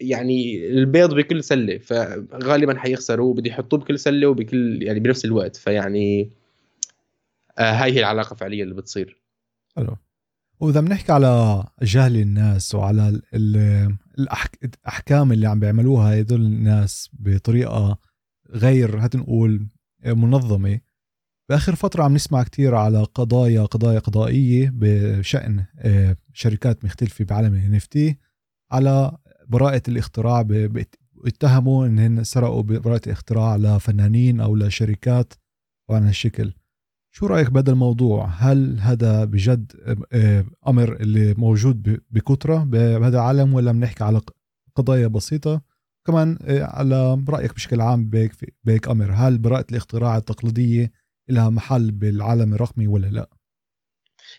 يعني 0.00 0.68
البيض 0.68 1.14
بكل 1.14 1.44
سلة 1.44 1.78
فغالبا 1.78 2.78
حيخسروا 2.78 3.34
بده 3.34 3.50
يحطوه 3.50 3.78
بكل 3.78 3.98
سلة 3.98 4.26
وبكل 4.26 4.82
يعني 4.82 5.00
بنفس 5.00 5.24
الوقت 5.24 5.56
فيعني 5.56 6.30
آه 7.58 7.72
هاي 7.72 7.92
هي 7.92 8.00
العلاقة 8.00 8.34
فعليا 8.34 8.64
اللي 8.64 8.74
بتصير. 8.74 9.22
حلو. 9.76 9.96
وإذا 10.60 10.80
بنحكي 10.80 11.12
على 11.12 11.64
جهل 11.82 12.16
الناس 12.16 12.74
وعلى 12.74 13.20
الأحكام 14.18 15.32
اللي 15.32 15.46
عم 15.46 15.60
بيعملوها 15.60 16.20
هدول 16.20 16.40
الناس 16.40 17.10
بطريقة 17.12 17.98
غير 18.50 19.06
هتنقول 19.06 19.66
منظمة 20.06 20.80
بآخر 21.48 21.74
فترة 21.74 22.02
عم 22.02 22.14
نسمع 22.14 22.42
كثير 22.42 22.74
على 22.74 23.02
قضايا 23.02 23.62
قضايا 23.62 23.98
قضائية 23.98 24.72
بشأن 24.74 25.64
آه، 25.78 26.16
شركات 26.32 26.84
مختلفة 26.84 27.24
بعالم 27.24 27.54
ال 27.54 27.80
NFT 27.80 28.14
على 28.72 29.12
براءة 29.48 29.82
الاختراع 29.88 30.42
بيتهموا 30.42 31.86
انهم 31.86 32.22
سرقوا 32.22 32.62
براءة 32.62 33.00
الاختراع 33.06 33.56
لفنانين 33.56 34.40
أو 34.40 34.56
لشركات 34.56 35.34
وعن 35.88 36.06
هالشكل. 36.06 36.52
شو 37.10 37.26
رأيك 37.26 37.50
بهذا 37.50 37.72
الموضوع؟ 37.72 38.26
هل 38.26 38.80
هذا 38.80 39.24
بجد 39.24 39.72
آه، 40.12 40.44
أمر 40.68 40.96
اللي 40.96 41.34
موجود 41.34 42.00
بكثره 42.10 42.64
بهذا 42.64 43.16
العالم 43.16 43.54
ولا 43.54 43.72
بنحكي 43.72 44.04
على 44.04 44.20
قضايا 44.74 45.06
بسيطة؟ 45.06 45.62
كمان 46.06 46.38
آه، 46.42 46.64
على 46.64 47.24
رأيك 47.28 47.54
بشكل 47.54 47.80
عام 47.80 48.10
بهيك 48.64 48.88
أمر 48.88 49.12
هل 49.12 49.38
براءة 49.38 49.66
الاختراع 49.70 50.16
التقليدية 50.16 50.92
لها 51.28 51.50
محل 51.50 51.90
بالعالم 51.90 52.54
الرقمي 52.54 52.86
ولا 52.86 53.06
لا 53.06 53.28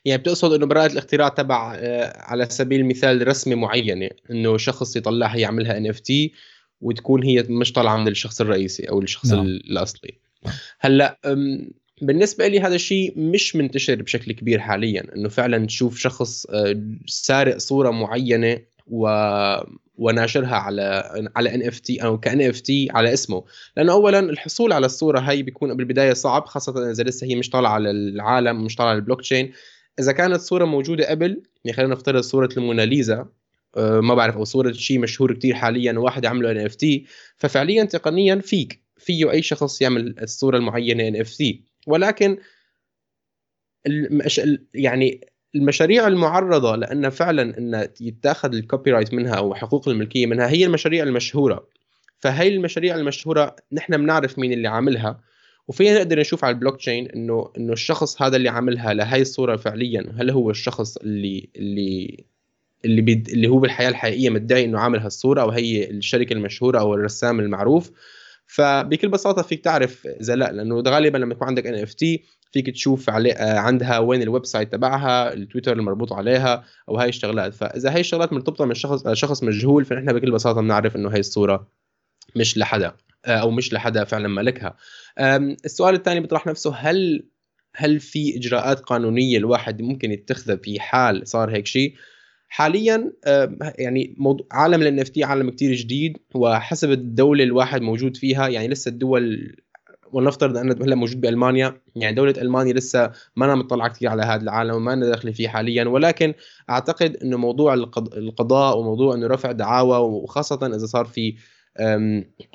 يعني 0.05 0.21
بتقصد 0.21 0.53
إنه 0.53 0.65
براءة 0.65 0.91
الاختراع 0.91 1.29
تبع 1.29 1.75
آه، 1.75 2.17
على 2.17 2.45
سبيل 2.49 2.79
المثال 2.79 3.27
رسمة 3.27 3.55
معينة 3.55 4.09
إنه 4.31 4.57
شخص 4.57 4.95
يطلعها 4.95 5.37
يعملها 5.37 5.77
إن 5.77 5.87
إف 5.87 5.99
تي 5.99 6.33
وتكون 6.81 7.23
هي 7.23 7.43
مش 7.49 7.73
طالعة 7.73 7.97
من 7.97 8.07
الشخص 8.07 8.41
الرئيسي 8.41 8.89
أو 8.89 9.01
الشخص 9.01 9.31
نعم. 9.31 9.45
الأصلي 9.45 10.19
نعم. 10.45 10.53
هلأ 10.79 11.19
بالنسبة 12.01 12.47
لي 12.47 12.59
هذا 12.59 12.75
الشيء 12.75 13.19
مش 13.19 13.55
منتشر 13.55 13.95
بشكل 13.95 14.31
كبير 14.31 14.59
حاليا 14.59 15.15
إنه 15.15 15.29
فعلا 15.29 15.65
تشوف 15.65 15.97
شخص 15.97 16.45
آه، 16.45 16.81
سارق 17.07 17.57
صورة 17.57 17.91
معينة 17.91 18.59
و 18.89 19.07
وناشرها 19.99 20.55
على 20.55 21.03
على 21.35 21.55
NFT 21.55 22.03
أو 22.03 22.19
ك 22.19 22.41
NFT 22.41 22.87
على 22.91 23.13
اسمه. 23.13 23.43
لأنه 23.77 23.91
اولا 23.91 24.19
الحصول 24.19 24.73
على 24.73 24.85
الصورة 24.85 25.19
هي 25.19 25.43
بيكون 25.43 25.77
بالبداية 25.77 26.13
صعب 26.13 26.45
خاصة 26.45 26.91
إذا 26.91 27.03
لسه 27.03 27.27
هي 27.27 27.35
مش 27.35 27.49
طالعة 27.49 27.71
على 27.71 27.91
العالم 27.91 28.63
مش 28.65 28.75
طالعة 28.75 28.89
على 28.89 28.99
البلوك 28.99 29.21
تشين 29.21 29.53
إذا 29.99 30.11
كانت 30.11 30.41
صورة 30.41 30.65
موجودة 30.65 31.09
قبل 31.09 31.43
يعني 31.65 31.77
خلينا 31.77 31.93
نفترض 31.93 32.21
صورة 32.21 32.49
الموناليزا 32.57 33.27
أه 33.77 33.99
ما 33.99 34.15
بعرف 34.15 34.37
أو 34.37 34.43
صورة 34.43 34.71
شيء 34.71 34.99
مشهور 34.99 35.33
كتير 35.33 35.55
حاليا 35.55 35.99
واحد 35.99 36.25
عمله 36.25 36.51
NFT 36.51 37.05
ففعليا 37.37 37.83
تقنيا 37.83 38.35
فيك 38.35 38.81
فيه 38.97 39.31
أي 39.31 39.41
شخص 39.41 39.81
يعمل 39.81 40.15
الصورة 40.21 40.57
المعينة 40.57 41.07
NFT 41.07 41.63
ولكن. 41.87 42.37
يعني 44.73 45.28
المشاريع 45.55 46.07
المعرضة 46.07 46.75
لأن 46.75 47.09
فعلا 47.09 47.57
إن 47.57 47.87
يتاخذ 48.01 48.53
ال 48.53 48.91
copyright 48.91 49.13
منها 49.13 49.33
أو 49.33 49.55
حقوق 49.55 49.89
الملكية 49.89 50.25
منها 50.25 50.49
هي 50.49 50.65
المشاريع 50.65 51.03
المشهورة. 51.03 51.67
فهي 52.19 52.47
المشاريع 52.47 52.95
المشهورة 52.95 53.55
نحن 53.71 53.97
بنعرف 53.97 54.39
مين 54.39 54.53
اللي 54.53 54.67
عاملها 54.67 55.19
وفينا 55.67 55.97
نقدر 55.97 56.19
نشوف 56.19 56.45
على 56.45 56.53
البلوك 56.53 56.77
تشين 56.77 57.07
إنه 57.07 57.51
إنه 57.57 57.73
الشخص 57.73 58.21
هذا 58.21 58.35
اللي 58.35 58.49
عاملها 58.49 58.93
لهي 58.93 59.21
الصورة 59.21 59.55
فعليا 59.55 60.13
هل 60.17 60.29
هو 60.29 60.49
الشخص 60.49 60.97
اللي 60.97 61.49
اللي 61.55 62.25
اللي 62.85 63.01
بيد 63.01 63.29
اللي 63.29 63.47
هو 63.47 63.57
بالحياة 63.57 63.89
الحقيقية 63.89 64.29
مدعي 64.29 64.65
إنه 64.65 64.79
عامل 64.79 64.99
هالصورة 64.99 65.41
أو 65.41 65.49
هي 65.49 65.89
الشركة 65.89 66.33
المشهورة 66.33 66.79
أو 66.79 66.93
الرسام 66.93 67.39
المعروف. 67.39 67.91
فبكل 68.47 69.09
بساطة 69.09 69.41
فيك 69.41 69.63
تعرف 69.63 70.07
إذا 70.07 70.35
لا 70.35 70.51
لأنه 70.51 70.83
غالبا 70.87 71.17
لما 71.17 71.33
يكون 71.33 71.47
عندك 71.47 71.67
NFT 71.67 72.23
فيك 72.51 72.69
تشوف 72.69 73.09
عليه 73.09 73.33
آه، 73.33 73.59
عندها 73.59 73.99
وين 73.99 74.21
ال 74.21 74.45
website 74.45 74.71
تبعها 74.71 75.33
التويتر 75.33 75.73
المربوط 75.73 76.13
عليها 76.13 76.63
أو 76.89 76.97
هاي 76.97 77.09
الشغلات. 77.09 77.53
فإذا 77.53 77.93
هاي 77.93 77.99
الشغلات 77.99 78.33
مرتبطة 78.33 78.65
من 78.65 78.73
شخص 78.73 79.07
آه، 79.07 79.13
شخص 79.13 79.43
مجهول 79.43 79.85
فنحن 79.85 80.13
بكل 80.13 80.31
بساطة 80.31 80.61
بنعرف 80.61 80.95
إنه 80.95 81.09
هاي 81.09 81.19
الصورة 81.19 81.71
مش 82.35 82.57
لحدا 82.57 82.93
آه، 83.25 83.29
أو 83.29 83.51
مش 83.51 83.73
لحدا 83.73 84.03
فعلا 84.03 84.27
مالكها 84.27 84.77
السؤال 85.65 85.95
الثاني 85.95 86.19
بيطرح 86.19 86.47
نفسه 86.47 86.75
هل 86.75 87.29
هل 87.75 87.99
في 87.99 88.37
إجراءات 88.37 88.79
قانونية 88.79 89.37
الواحد 89.37 89.81
ممكن 89.81 90.11
يتخذها 90.11 90.55
في 90.55 90.79
حال 90.79 91.27
صار 91.27 91.55
هيك 91.55 91.67
شيء؟ 91.67 91.95
حاليا 92.47 93.13
يعني 93.79 94.15
عالم 94.51 94.81
الان 94.81 95.03
تي 95.03 95.23
عالم 95.23 95.49
كثير 95.49 95.73
جديد 95.73 96.17
وحسب 96.35 96.91
الدولة 96.91 97.43
الواحد 97.43 97.81
موجود 97.81 98.17
فيها 98.17 98.47
يعني 98.47 98.67
لسه 98.67 98.89
الدول 98.89 99.55
ولنفترض 100.13 100.57
أن 100.57 100.71
هلا 100.71 100.95
موجود 100.95 101.21
بألمانيا. 101.21 101.81
يعني 101.95 102.15
دولة 102.15 102.33
ألمانيا 102.41 102.73
لسه 102.73 103.11
ما 103.35 103.45
أنا 103.45 103.55
مطلعه 103.55 103.89
كثير 103.89 104.09
على 104.09 104.23
هذا 104.23 104.41
العالم 104.41 104.75
وما 104.75 104.93
أنا 104.93 105.05
داخله 105.09 105.31
فيه 105.31 105.47
حاليا. 105.47 105.85
ولكن 105.85 106.33
أعتقد 106.69 107.15
إنه 107.15 107.37
موضوع 107.37 107.73
القضاء 107.73 108.77
وموضوع 108.77 109.15
إنه 109.15 109.27
رفع 109.27 109.51
دعاوى 109.51 109.97
وخاصة 109.97 110.67
إذا 110.67 110.85
صار 110.85 111.05
في 111.05 111.35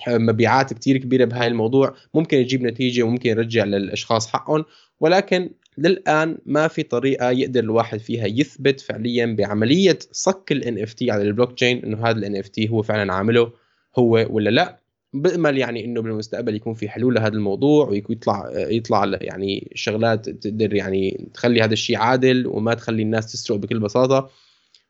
مبيعات 0.09 0.73
كثير 0.73 0.97
كبيرة 0.97 1.25
بهاي 1.25 1.47
الموضوع 1.47 1.95
ممكن 2.15 2.39
يجيب 2.39 2.63
نتيجة 2.63 3.03
وممكن 3.03 3.31
يرجع 3.31 3.65
للأشخاص 3.65 4.29
حقهم. 4.29 4.65
ولكن 5.01 5.51
للآن 5.79 6.39
ما 6.47 6.69
في 6.69 6.83
طريقة 6.83 7.31
يقدر 7.31 7.61
الواحد 7.61 7.99
فيها 7.99 8.27
يثبت 8.27 8.81
فعليا 8.81 9.37
بعملية 9.39 9.99
صك 10.13 10.53
ال 10.53 10.79
NFT 10.79 11.11
على 11.11 11.23
البلوك 11.23 11.53
تشين 11.53 11.85
إنه 11.85 12.07
هذا 12.07 12.27
ال 12.27 12.45
NFT 12.45 12.71
هو 12.71 12.83
فعلا 12.83 13.13
عامله 13.13 13.53
هو 13.99 14.27
ولا 14.31 14.51
لا. 14.51 14.84
بأمل 15.15 15.59
يعني 15.59 15.85
إنه 15.85 16.03
بالمستقبل 16.03 16.55
يكون 16.55 16.75
في 16.75 16.89
حلول 16.89 17.15
لهذا 17.15 17.35
الموضوع 17.35 17.89
ويطلع 17.89 18.51
يطلع 18.55 19.19
يعني 19.21 19.71
شغلات 19.75 20.29
تقدر 20.29 20.75
يعني 20.75 21.29
تخلي 21.35 21.63
هذا 21.63 21.73
الشيء 21.73 21.97
عادل 21.97 22.47
وما 22.47 22.75
تخلي 22.75 23.03
الناس 23.03 23.33
تسرق 23.33 23.57
بكل 23.57 23.81
بساطة. 23.81 24.31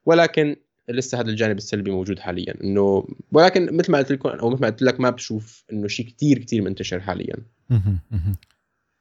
ولكن 0.06 0.56
لسه 0.88 1.20
هذا 1.20 1.30
الجانب 1.30 1.56
السلبي 1.56 1.90
موجود 1.90 2.18
حاليا 2.18 2.54
إنه 2.64 3.08
ولكن 3.32 3.76
مثل 3.76 3.92
ما 3.92 3.98
قلت 3.98 4.12
لكم 4.12 4.28
أو 4.28 4.50
مثل 4.50 4.60
ما 4.60 4.68
قلت 4.68 4.82
لك 4.82 5.00
ما 5.00 5.10
بشوف 5.10 5.64
إنه 5.72 5.88
شيء 5.88 6.06
كثير 6.06 6.38
كثير 6.38 6.62
منتشر 6.62 7.00
حاليا. 7.00 7.36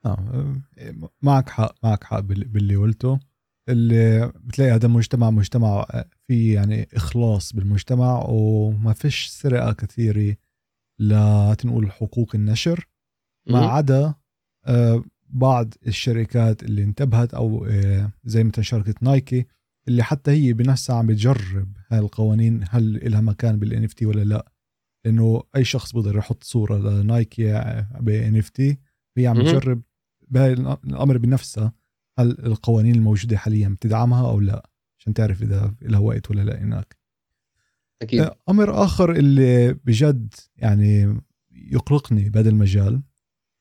آه 0.06 0.62
معك 1.22 1.50
حق 1.50 1.76
معك 1.84 2.04
حق 2.04 2.20
باللي 2.20 2.76
قلته. 2.76 3.20
اللي 3.70 4.32
بتلاقي 4.44 4.72
هذا 4.72 4.86
المجتمع 4.86 5.30
مجتمع 5.30 5.86
في 6.28 6.54
يعني 6.54 6.88
إخلاص 6.94 7.54
بالمجتمع 7.54 8.26
وما 8.30 8.94
فيش 8.94 9.26
سرقة 9.26 9.74
كثيرة 9.74 10.36
لتنقول 11.00 11.92
حقوق 11.92 12.36
النشر 12.36 12.88
ما 13.50 13.60
عدا 13.66 14.14
آه، 14.66 15.04
بعض 15.30 15.74
الشركات 15.88 16.64
اللي 16.64 16.84
انتبهت 16.84 17.34
أو 17.34 17.66
آه، 17.66 18.12
زي 18.24 18.44
مثلا 18.44 18.64
شركة 18.64 18.94
نايكي 19.02 19.46
اللي 19.88 20.04
حتى 20.04 20.32
هي 20.32 20.54
بنفسها 20.54 20.96
عم 20.96 21.08
بتجرب 21.08 21.78
هاي 21.92 22.00
القوانين 22.00 22.66
هل 22.70 23.12
لها 23.12 23.22
مكان 23.22 23.60
بال 23.60 23.84
NFT 23.84 24.06
ولا 24.06 24.24
لا. 24.24 24.52
لأنه 25.06 25.44
أي 25.56 25.64
شخص 25.64 25.94
بيقدر 25.94 26.18
يحط 26.18 26.44
صورة 26.44 26.78
لنايكي 27.02 27.54
ب 28.00 28.38
NFT 28.38 28.78
هي 29.18 29.28
عم 29.28 29.36
تجرب 29.42 29.82
بهاي 30.28 30.54
الأمر 30.54 31.18
بنفسها 31.18 31.74
هل 32.20 32.46
القوانين 32.46 32.96
الموجودة 32.96 33.38
حاليا 33.38 33.70
بتدعمها 33.70 34.30
أو 34.30 34.40
لا 34.40 34.70
عشان 35.00 35.14
تعرف 35.14 35.42
إذا 35.44 35.76
لها 35.82 36.00
وقت 36.00 36.32
ولا 36.32 36.42
لا 36.42 36.62
هناك. 36.64 36.98
أكيد. 38.02 38.20
آه، 38.20 38.36
أمر 38.50 38.84
آخر 38.84 39.12
اللي 39.12 39.74
بجد 39.74 40.34
يعني 40.56 41.22
يقلقني 41.52 42.30
بهذا 42.30 42.50
المجال 42.50 43.04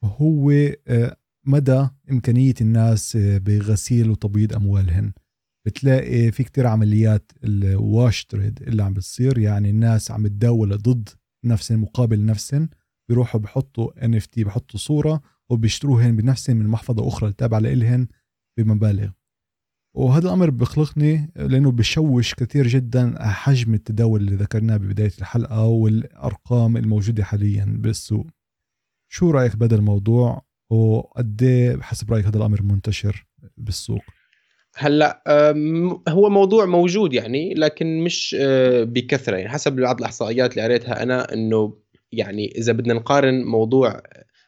هو 0.04 0.50
آه، 0.86 1.16
مدى 1.46 1.88
إمكانية 2.10 2.54
الناس 2.60 3.16
آه، 3.16 3.38
بغسيل 3.38 4.10
وتبييض 4.10 4.54
أموالهن. 4.54 5.12
بتلاقي 5.66 6.32
في 6.32 6.44
كتير 6.44 6.66
عمليات 6.66 7.32
ال 7.44 7.60
wash 7.60 8.24
trade 8.24 8.62
اللي 8.62 8.82
عم 8.82 8.94
بتصير 8.94 9.38
يعني 9.38 9.70
الناس 9.70 10.10
عم 10.10 10.26
تداول 10.26 10.78
ضد 10.78 11.08
نفسهم 11.44 11.82
مقابل 11.82 12.24
نفسهم 12.24 12.68
بيروحوا 13.08 13.40
بحطوا 13.40 14.04
ان 14.04 14.14
اف 14.14 14.26
تي 14.26 14.44
بحطوا 14.44 14.80
صورة 14.80 15.22
وبيشتروهن 15.50 16.16
بنفسهم 16.16 16.56
من 16.56 16.66
محفظة 16.66 17.08
أخرى 17.08 17.28
التابعه 17.28 17.58
لإلهن 17.58 18.08
بمبالغ. 18.58 19.10
وهذا 19.94 20.26
الأمر 20.26 20.50
بخلقني 20.50 21.30
لأنه 21.36 21.70
بشوش 21.70 22.34
كثير 22.34 22.66
جدا 22.66 23.14
حجم 23.20 23.74
التداول 23.74 24.20
اللي 24.20 24.36
ذكرناه 24.36 24.76
ببداية 24.76 25.12
الحلقة 25.18 25.66
والأرقام 25.66 26.76
الموجودة 26.76 27.24
حاليا 27.24 27.76
بالسوق. 27.78 28.26
شو 29.08 29.30
رأيك 29.30 29.56
بهذا 29.56 29.76
الموضوع؟ 29.76 30.42
وقد 30.70 31.42
إيه 31.42 31.80
حسب 31.80 32.12
رأيك 32.12 32.26
هذا 32.26 32.36
الأمر 32.36 32.62
منتشر 32.62 33.26
بالسوق؟ 33.56 34.02
هلأ 34.76 35.22
هو 36.08 36.30
موضوع 36.30 36.66
موجود 36.66 37.12
يعني 37.12 37.54
لكن 37.54 38.04
مش 38.04 38.36
آه، 38.40 38.84
بكثرة. 38.84 39.36
يعني 39.36 39.48
حسب 39.48 39.72
بعض 39.72 39.98
الإحصائيات 39.98 40.50
اللي 40.50 40.62
قريتها 40.62 41.02
أنا 41.02 41.32
إنه 41.32 41.76
يعني 42.12 42.52
إذا 42.58 42.72
بدنا 42.72 42.94
نقارن 42.94 43.44
موضوع 43.44 44.02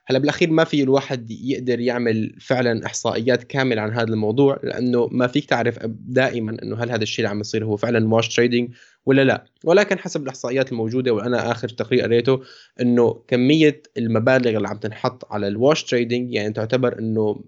هلا 0.06 0.18
بالأخير 0.18 0.50
ما 0.50 0.64
في 0.64 0.82
الواحد 0.82 1.30
يقدر 1.30 1.80
يعمل 1.80 2.36
فعلا 2.40 2.86
إحصائيات 2.86 3.44
كاملة 3.44 3.82
عن 3.82 3.90
هذا 3.90 4.12
الموضوع 4.12 4.60
لأنه 4.62 5.08
ما 5.12 5.26
فيك 5.26 5.44
تعرف 5.44 5.78
دائما 5.86 6.56
إنه 6.62 6.76
هل 6.76 6.90
هذا 6.90 7.02
الشيء 7.02 7.24
اللي 7.24 7.30
عم 7.30 7.40
يصير 7.40 7.64
هو 7.64 7.76
فعلا 7.76 8.14
wash 8.14 8.36
trading 8.36 8.74
ولا 9.06 9.24
لا. 9.24 9.44
ولكن 9.64 9.98
حسب 9.98 10.22
الإحصائيات 10.22 10.72
الموجودة 10.72 11.12
وأنا 11.12 11.50
آخر 11.50 11.68
تقرير 11.68 12.02
قريته 12.02 12.40
إنه 12.80 13.22
كمية 13.28 13.82
المبالغ 13.96 14.56
اللي 14.56 14.68
عم 14.68 14.76
تنحط 14.76 15.32
على 15.32 15.48
ال 15.48 15.56
wash 15.56 15.84
trading 15.84 16.34
يعني 16.34 16.52
تعتبر 16.52 16.98
إنه 16.98 17.44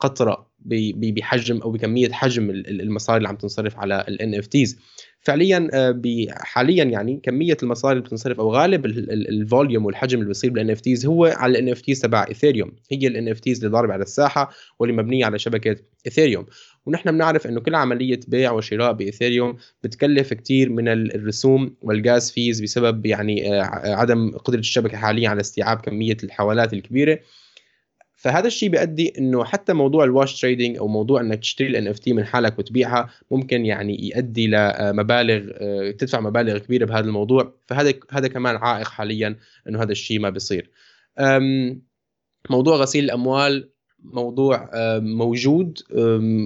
قطرة. 0.00 0.53
بحجم 0.64 1.60
أو 1.60 1.70
بكمية 1.70 2.12
حجم 2.12 2.50
المصاري 2.50 3.16
اللي 3.16 3.28
عم 3.28 3.36
تنصرف 3.36 3.78
على 3.78 4.04
ال 4.20 4.46
NFTs 4.46 4.78
فعليا 5.24 5.68
آه، 5.72 6.00
حاليا 6.30 6.84
يعني 6.84 7.20
كمية 7.22 7.56
المصاري 7.62 7.92
اللي 7.92 8.04
بتنصرف 8.04 8.40
أو 8.40 8.52
غالب 8.52 8.86
ال 8.86 9.00
volume 9.00 9.86
والحجم 9.86 10.18
اللي 10.18 10.28
بيصير 10.28 10.50
بال 10.50 10.76
NFTs 10.76 11.06
هو 11.06 11.24
على 11.24 11.58
ال 11.58 11.74
NFTs 11.74 12.00
تبع 12.00 12.26
ايثيريوم 12.28 12.72
هي 12.90 13.06
ال 13.06 13.34
NFTs 13.34 13.58
اللي 13.58 13.76
ضاربة 13.76 13.92
على 13.92 14.02
الساحة 14.02 14.50
واللي 14.78 14.96
مبنية 14.96 15.24
على 15.24 15.38
شبكة 15.38 15.76
ايثيريوم 16.06 16.46
ونحن 16.86 17.12
بنعرف 17.12 17.46
إنه 17.46 17.60
كل 17.60 17.74
عملية 17.74 18.20
بيع 18.28 18.52
وشراء 18.52 18.92
بايثيريوم 18.92 19.56
بتكلف 19.84 20.34
كثير 20.34 20.70
من 20.70 20.88
الرسوم 20.88 21.74
وال 21.82 22.01
gas 22.01 22.30
fees 22.30 22.60
بسبب 22.60 23.06
يعني 23.06 23.60
آه، 23.60 23.62
عدم 23.94 24.30
قدرة 24.30 24.58
الشبكة 24.58 24.96
حاليا 24.96 25.28
على 25.28 25.40
استيعاب 25.40 25.80
كمية 25.80 26.16
الحوالات 26.24 26.72
الكبيرة. 26.72 27.18
فهذا 28.24 28.46
الشيء 28.46 28.68
بيؤدي 28.68 29.12
إنه 29.18 29.44
حتى 29.44 29.72
موضوع 29.72 30.04
ال 30.04 30.11
wash 30.11 30.40
trading 30.40 30.76
أو 30.76 30.88
موضوع 30.88 31.20
إنك 31.20 31.38
تشتري 31.38 31.68
ال 31.68 31.88
NFT 31.88 32.12
من 32.12 32.24
حالك 32.24 32.58
وتبيعها 32.58 33.10
ممكن 33.30 33.66
يعني 33.66 34.08
يؤدي 34.08 34.46
لمبالغ 34.46 35.50
آه، 35.52 35.90
تدفع 35.90 36.20
مبالغ 36.20 36.58
كبيرة 36.58 36.84
بهذا 36.84 37.06
الموضوع. 37.06 37.54
فهذا 37.66 37.94
هذا 38.10 38.28
كمان 38.28 38.56
عائق 38.56 38.88
حاليا 38.88 39.36
إنه 39.68 39.82
هذا 39.82 39.92
الشيء 39.92 40.20
ما 40.20 40.30
بيصير. 40.30 40.70
موضوع 42.50 42.76
غسيل 42.76 43.04
الأموال 43.04 43.70
موضوع 43.98 44.70
موجود. 44.98 45.78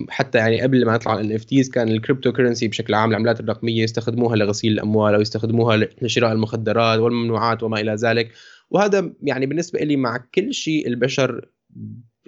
حتى 0.08 0.38
يعني 0.38 0.60
قبل 0.60 0.86
ما 0.86 0.94
يطلع 0.94 1.14
ال 1.14 1.32
NFTs 1.32 1.70
كان 1.70 1.88
ال 1.88 2.32
cryptocurrency 2.32 2.68
بشكل 2.68 2.94
عام 2.94 3.10
العملات 3.10 3.40
الرقمية 3.40 3.82
يستخدموها 3.82 4.36
لغسيل 4.36 4.72
الأموال 4.72 5.14
أو 5.14 5.20
يستخدموها 5.20 5.76
لشراء 6.02 6.32
المخدرات 6.32 6.98
والممنوعات 6.98 7.62
وما 7.62 7.80
إلى 7.80 7.94
ذلك. 7.94 8.32
وهذا 8.70 9.12
يعني 9.22 9.46
بالنسبة 9.46 9.78
لي 9.80 9.96
مع 9.96 10.24
كل 10.34 10.54
شيء 10.54 10.86
البشر 10.88 11.48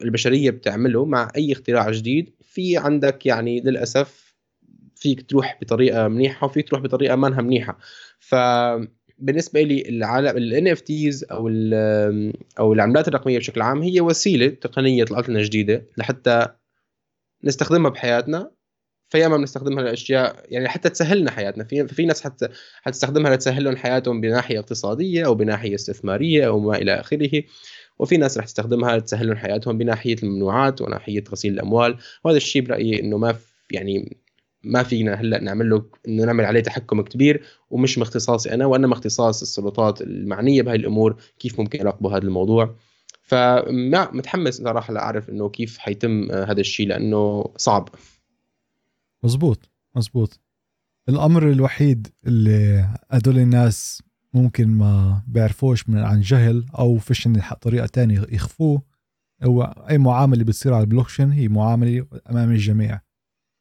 البشرية 0.02 0.50
بتعمله 0.50 1.04
مع 1.04 1.32
أي 1.36 1.52
اختراع 1.52 1.90
جديد 1.90 2.34
في 2.42 2.76
عندك 2.76 3.26
يعني 3.26 3.60
للأسف 3.60 4.34
فيك 4.96 5.30
تروح 5.30 5.58
بطريقة 5.62 6.08
منيحة 6.08 6.46
وفيك 6.46 6.68
تروح 6.68 6.80
بطريقة 6.80 7.16
ما 7.16 7.28
منيحة. 7.42 7.78
ف 8.18 8.34
بالنسبة 9.18 9.62
لي 9.62 9.88
العالم 9.88 10.68
اف 10.68 10.80
تيز 10.80 11.24
أو 11.30 11.48
أو 12.58 12.72
العملات 12.72 13.08
الرقمية 13.08 13.38
بشكل 13.38 13.62
عام 13.62 13.82
هي 13.82 14.00
وسيلة 14.00 14.48
تقنية 14.48 15.04
طلعت 15.04 15.28
لنا 15.28 15.42
جديده 15.42 15.86
لحتى 15.96 16.46
نستخدمها 17.44 17.90
بحياتنا. 17.90 18.50
فياما 19.08 19.36
بنستخدمها 19.36 19.82
لأشياء 19.84 20.44
يعني 20.48 20.68
حتى 20.68 20.88
تسهلنا 20.88 21.30
حياتنا. 21.30 21.64
في 21.64 21.88
في 21.88 22.06
ناس 22.06 22.22
حتى 22.22 22.48
حتستخدمها 22.82 23.34
لتسهل 23.34 23.64
لهم 23.64 23.76
حياتهم 23.76 24.20
بناحية 24.20 24.58
اقتصادية 24.58 25.26
أو 25.26 25.34
بناحية 25.34 25.74
استثمارية 25.74 26.46
أو 26.46 26.60
ما 26.60 26.76
إلى 26.76 27.00
آخره. 27.00 27.42
وفي 28.00 28.16
ناس 28.16 28.38
رح 28.38 28.44
تستخدمها 28.44 28.96
لتسهل 28.96 29.26
لهم 29.26 29.36
حياتهم 29.36 29.78
بناحية 29.78 30.16
الممنوعات 30.22 30.82
وناحية 30.82 31.24
غسيل 31.30 31.52
الأموال. 31.52 31.98
وهذا 32.24 32.36
الشيء 32.36 32.62
برأيي 32.62 33.00
إنه 33.00 33.18
ما 33.18 33.36
يعني 33.70 34.16
ما 34.64 34.82
فينا 34.82 35.14
هلأ 35.14 35.40
نعمل 35.40 35.70
له 35.70 35.84
إنه 36.08 36.24
نعمل 36.24 36.44
عليه 36.44 36.60
تحكم 36.60 37.02
كبير 37.02 37.42
ومش 37.70 37.98
من 37.98 38.02
اختصاصي 38.02 38.54
أنا 38.54 38.66
وانما 38.66 38.92
اختصاص 38.92 39.42
السلطات 39.42 40.02
المعنية 40.02 40.62
بهاي 40.62 40.76
الأمور 40.76 41.16
كيف 41.38 41.60
ممكن 41.60 41.80
يراقبوا 41.80 42.10
هذا 42.10 42.24
الموضوع. 42.24 42.76
فما 43.22 44.10
متحمس 44.12 44.54
صراحة 44.54 44.92
لأعرف 44.92 45.30
إنه 45.30 45.48
كيف 45.48 45.78
حيتم 45.78 46.32
هذا 46.32 46.60
الشيء 46.60 46.88
لأنه 46.88 47.44
صعب. 47.56 47.88
مزبوط 49.22 49.70
مزبوط. 49.96 50.40
الأمر 51.08 51.50
الوحيد 51.50 52.08
اللي 52.26 52.88
هدول 53.10 53.38
الناس 53.38 54.02
ممكن 54.34 54.68
ما 54.68 55.22
بيعرفوش 55.26 55.88
من 55.88 55.98
عن 55.98 56.20
جهل 56.20 56.66
أو 56.78 56.98
فيش 56.98 57.28
طريقة 57.60 57.86
تانية 57.86 58.26
يخفوه. 58.28 58.82
هو 59.42 59.62
أي 59.90 59.98
معاملة 59.98 60.44
بتصير 60.44 60.74
على 60.74 60.82
البلوكشين 60.82 61.30
هي 61.30 61.48
معاملة 61.48 62.06
أمام 62.30 62.50
الجميع. 62.50 63.00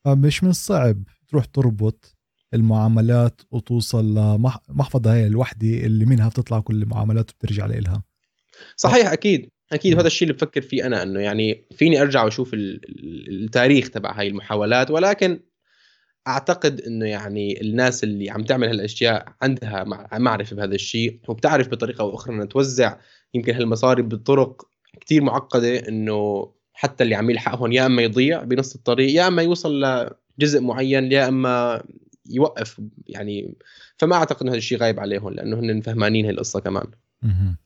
فمش 0.06 0.44
من 0.44 0.50
الصعب 0.50 1.04
تروح 1.28 1.46
تربط 1.46 2.18
المعاملات 2.54 3.42
وتوصل 3.52 4.18
لمحفظة 4.18 5.14
هاي 5.14 5.28
الوحدة 5.28 5.68
اللي 5.68 6.06
منها 6.06 6.30
بتطلع 6.30 6.60
كل 6.60 6.82
المعاملات 6.82 7.32
وبترجع 7.32 7.66
لإلها. 7.66 8.04
صحيح 8.76 9.12
أكيد. 9.12 9.50
أكيد. 9.72 10.00
هذا 10.00 10.08
الشيء 10.08 10.28
اللي 10.28 10.38
بفكر 10.38 10.62
فيه 10.62 10.86
أنا 10.86 11.04
إنه 11.04 11.20
يعني 11.20 11.66
فيني 11.72 12.02
أرجع 12.02 12.24
وأشوف 12.24 12.52
التاريخ 12.54 13.90
تبع 13.90 14.20
هاي 14.20 14.28
المحاولات 14.28 14.92
ولكن 14.92 15.40
أعتقد 16.30 16.82
إنه 16.82 17.06
يعني 17.06 17.62
الناس 17.62 18.04
اللي 18.04 18.30
عم 18.30 18.44
تعمل 18.44 18.68
هالأشياء 18.68 19.34
عندها 19.42 19.84
معرفة 20.20 20.56
بهذا 20.56 20.76
الشيء 20.76 21.20
وبتعرف 21.28 21.68
بطريقة 21.68 22.02
أو 22.02 22.16
أخرى 22.16 22.36
إنها 22.36 22.46
توزع 22.46 22.98
يمكن 23.34 23.54
هالمصاري 23.54 24.02
بطرق 24.02 24.70
كتير 25.02 25.24
معقدة 25.24 25.88
إنه 25.88 26.52
حتى 26.74 27.04
اللي 27.04 27.16
عم 27.16 27.30
يلحقهم 27.30 27.72
يا 27.72 27.86
إما 27.86 28.02
يضيع 28.02 28.44
بنص 28.44 28.76
الطريق 28.76 29.16
يا 29.16 29.28
إما 29.28 29.42
يوصل 29.42 29.82
لجزء 30.40 30.62
معين 30.62 31.12
يا 31.12 31.28
إما 31.28 31.84
يوقف 32.30 32.82
يعني 33.08 33.56
فما 33.98 34.16
أعتقد 34.16 34.42
إنه 34.42 34.52
هذا 34.52 34.58
الشيء 34.58 34.78
غايب 34.78 35.00
عليهم 35.00 35.30
لأنه 35.30 35.60
هن 35.60 35.82
فهمانين 35.82 36.26
هي 36.26 36.32
القصة 36.32 36.60
كمان. 36.60 36.88
أها 37.24 37.58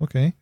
أوكي 0.00 0.32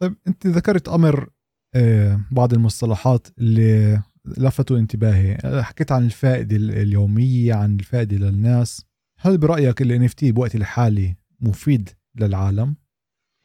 طيب 0.00 0.14
أنت 0.26 0.46
ذكرت 0.46 0.88
أمر 0.88 1.30
آه، 1.74 2.20
بعض 2.30 2.54
المصطلحات 2.54 3.28
اللي 3.38 4.02
لفتوا 4.38 4.78
انتباهي. 4.78 5.62
حكيت 5.62 5.92
عن 5.92 6.04
الفائدة 6.04 6.56
اليومية 6.56 7.54
عن 7.54 7.74
الفائدة 7.74 8.16
للناس. 8.16 8.84
هل 9.18 9.38
برأيك 9.38 9.82
ال 9.82 10.08
NFT 10.08 10.24
بوقت 10.24 10.54
الحالي 10.54 11.16
مفيد 11.40 11.88
للعالم؟ 12.20 12.76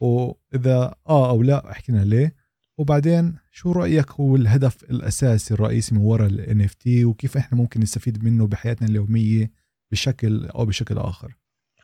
وإذا 0.00 0.94
آه 1.08 1.30
أو 1.30 1.42
لا 1.42 1.70
احكي 1.70 1.92
لنا 1.92 2.04
ليه. 2.04 2.34
وبعدين 2.78 3.36
شو 3.50 3.72
رأيك 3.72 4.10
هو 4.10 4.36
الهدف 4.36 4.84
الأساسي 4.84 5.54
الرئيسي 5.54 5.94
من 5.94 6.00
وراء 6.00 6.26
ال 6.28 6.68
NFT 6.68 7.04
وكيف 7.04 7.36
إحنا 7.36 7.58
ممكن 7.58 7.80
نستفيد 7.80 8.24
منه 8.24 8.46
بحياتنا 8.46 8.88
اليومية 8.88 9.50
بشكل 9.92 10.46
أو 10.46 10.66
بشكل 10.66 10.98
آخر؟ 10.98 11.34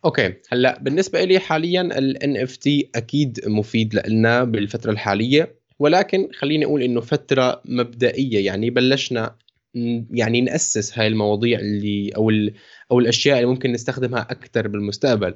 أوكي. 0.04 0.34
هلأ 0.52 0.78
بالنسبة 0.82 1.24
لي 1.24 1.38
حاليا 1.38 1.80
ال 1.98 2.16
NFT 2.16 2.90
أكيد 2.94 3.40
مفيد 3.46 3.94
لنا 3.94 4.44
بالفترة 4.44 4.90
الحالية. 4.90 5.59
ولكن 5.80 6.28
خليني 6.38 6.64
أقول 6.64 6.82
إنه 6.82 7.00
فترة 7.00 7.62
مبدئية 7.64 8.46
يعني 8.46 8.70
بلشنا 8.70 9.36
يعني 10.10 10.40
نأسس 10.40 10.98
هاي 10.98 11.06
المواضيع 11.06 11.58
اللي 11.58 12.10
أو 12.16 12.30
أو 12.92 12.98
الأشياء 12.98 13.36
اللي 13.36 13.46
ممكن 13.46 13.72
نستخدمها 13.72 14.20
أكثر 14.20 14.68
بالمستقبل. 14.68 15.34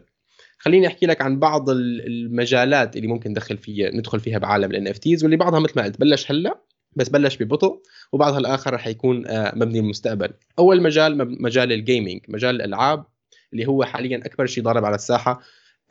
خليني 0.59 0.87
أحكي 0.87 1.07
لك 1.07 1.23
عن 1.23 1.39
بعض 1.39 1.71
المجالات 1.71 2.97
اللي 2.97 3.07
ممكن 3.07 3.31
ندخل 3.31 3.59
فيها 3.59 3.91
ندخل 3.91 4.21
فيها 4.21 4.39
بعالم 4.39 4.71
ال 4.71 4.89
NFTs 4.89 5.23
واللي 5.23 5.37
بعضها 5.37 5.61
مثل 5.61 5.73
ما 5.77 5.83
قلت 5.85 6.01
بلش 6.01 6.31
هلأ 6.31 6.61
بس 6.97 7.09
بلش 7.09 7.37
ببطء 7.43 7.83
وبعضها 8.13 8.39
الآخر 8.39 8.75
رح 8.75 8.87
يكون 8.87 9.27
آه، 9.27 9.53
مبني 9.57 9.81
للمستقبل 9.81 10.31
أول 10.59 10.83
مجال 10.83 11.43
مجال 11.43 11.73
ال 11.73 11.80
gaming 11.80 12.21
مجال 12.29 12.55
الألعاب 12.55 13.05
اللي 13.53 13.67
هو 13.67 13.85
حاليا 13.85 14.17
أكبر 14.17 14.47
شيء 14.47 14.65
ضارب 14.65 14.85
على 14.85 14.95
الساحة 14.95 15.41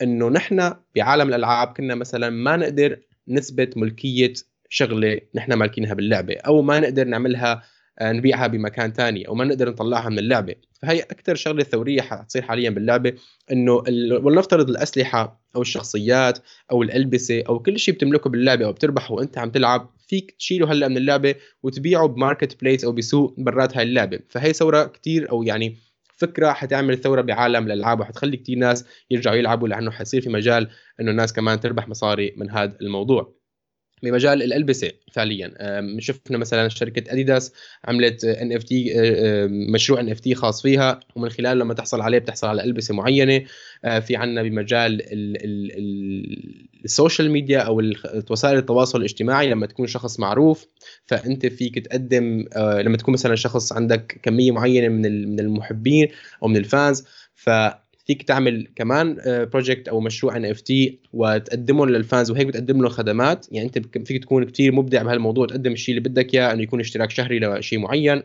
إنه 0.02 0.28
نحن 0.28 0.74
بعالم 0.96 1.28
الألعاب 1.28 1.68
كنا 1.68 1.94
مثلا 1.94 2.30
ما 2.30 2.56
نقدر 2.56 2.98
نثبت 3.28 3.76
ملكية 3.76 4.32
شغلة 4.68 5.20
نحن 5.34 5.52
مالكينها 5.52 5.94
باللعبة 5.94 6.34
أو 6.34 6.62
ما 6.62 6.80
نقدر 6.80 7.04
نعملها 7.04 7.62
آه، 7.98 8.12
نبيعها 8.12 8.46
بمكان 8.46 8.92
تاني 8.92 9.28
أو 9.28 9.34
ما 9.34 9.44
نقدر 9.44 9.68
نطلعها 9.70 10.08
من 10.08 10.18
اللعبة. 10.18 10.54
فهي 10.82 11.00
أكثر 11.00 11.34
شغلة 11.34 11.64
ثورية 11.64 12.00
حتصير 12.00 12.42
حاليا 12.42 12.70
باللعبة 12.70 13.12
إنه 13.52 13.72
ولنفترض 14.22 14.70
الأسلحة 14.70 15.40
أو 15.56 15.62
الشخصيات 15.62 16.38
أو 16.72 16.82
الألبسة 16.82 17.42
أو 17.48 17.58
كل 17.58 17.78
شيء 17.78 17.94
بتملكه 17.94 18.30
باللعبة 18.30 18.64
أو 18.64 18.72
بتربحه 18.72 19.14
وأنت 19.14 19.38
عم 19.38 19.50
تلعب 19.50 19.90
فيك 20.08 20.30
تشيله 20.38 20.72
هلأ 20.72 20.88
من 20.88 20.96
اللعبة 20.96 21.34
وتبيعه 21.62 22.06
بماركت 22.08 22.60
بليس 22.60 22.84
أو 22.84 22.92
بسوق 22.92 23.34
برات 23.38 23.76
هاي 23.76 23.82
اللعبة. 23.82 24.18
فهي 24.28 24.52
ثورة 24.52 24.84
كثير 24.84 25.30
أو 25.30 25.42
يعني 25.42 25.76
فكرة 26.16 26.52
حتعمل 26.52 26.98
ثورة 26.98 27.20
بعالم 27.20 27.66
الالعاب 27.66 28.00
وحتخلي 28.00 28.36
كثير 28.36 28.58
ناس 28.58 28.84
يرجعوا 29.10 29.36
يلعبوا 29.36 29.68
لأنه 29.68 29.90
حيصير 29.90 30.20
في 30.22 30.28
مجال 30.28 30.70
إنه 31.00 31.10
الناس 31.10 31.32
كمان 31.32 31.60
تربح 31.60 31.88
مصاري 31.88 32.34
من 32.36 32.50
هذا 32.50 32.76
الموضوع. 32.80 33.43
بمجال 34.04 34.42
الألبسة 34.42 34.90
فعليا. 35.12 35.54
شفنا 35.98 36.38
مثلا 36.38 36.68
شركة 36.68 37.12
أديداس 37.12 37.52
عملت 37.84 38.24
ان 38.24 38.52
اف 38.52 38.62
تي 38.62 38.92
مشروع 39.48 40.00
ان 40.00 40.08
اف 40.10 40.20
تي 40.20 40.34
خاص 40.34 40.62
فيها 40.62 41.00
ومن 41.16 41.28
خلاله 41.28 41.54
لما 41.54 41.74
تحصل 41.74 42.00
عليه 42.00 42.18
بتحصل 42.18 42.46
على 42.46 42.64
ألبسة 42.64 42.94
معينة. 42.94 43.44
آه، 43.84 43.98
في 43.98 44.16
عنا 44.16 44.42
بمجال 44.42 45.02
ال 46.84 46.91
social 46.91 47.30
media 47.30 47.58
أو 47.58 47.82
وسائل 48.30 48.58
التواصل 48.58 48.98
الاجتماعي 48.98 49.50
لما 49.50 49.66
تكون 49.66 49.86
شخص 49.86 50.20
معروف 50.20 50.66
فأنت 51.06 51.46
فيك 51.46 51.78
تقدم 51.78 52.44
آه، 52.56 52.82
لما 52.82 52.96
تكون 52.96 53.14
مثلا 53.14 53.34
شخص 53.34 53.72
عندك 53.72 54.20
كمية 54.22 54.52
معينة 54.52 54.88
من 54.88 55.28
من 55.28 55.40
المحبين 55.40 56.08
أو 56.42 56.48
من 56.48 56.56
الفانز 56.56 57.04
ف 57.34 57.50
فيك 58.04 58.22
تعمل 58.22 58.68
كمان 58.76 59.16
project 59.26 59.88
آه، 59.88 59.92
أو 59.92 60.00
مشروع 60.00 60.36
NFT 60.36 60.98
وتقدمه 61.12 61.86
لل 61.86 62.01
fans 62.01 62.30
وهيك 62.30 62.46
بتقدم 62.46 62.82
له 62.82 62.88
خدمات. 62.88 63.46
يعني 63.52 63.66
أنت 63.66 63.98
فيك 64.08 64.22
تكون 64.22 64.44
كثير 64.44 64.72
مبدع 64.72 65.02
بهالموضوع 65.02 65.46
تقدم 65.46 65.72
الشيء 65.72 65.96
اللي 65.96 66.08
بدك 66.08 66.34
إياه 66.34 66.52
إنه 66.52 66.62
يكون 66.62 66.80
اشتراك 66.80 67.10
شهري 67.10 67.38
لشيء 67.38 67.78
معين 67.78 68.22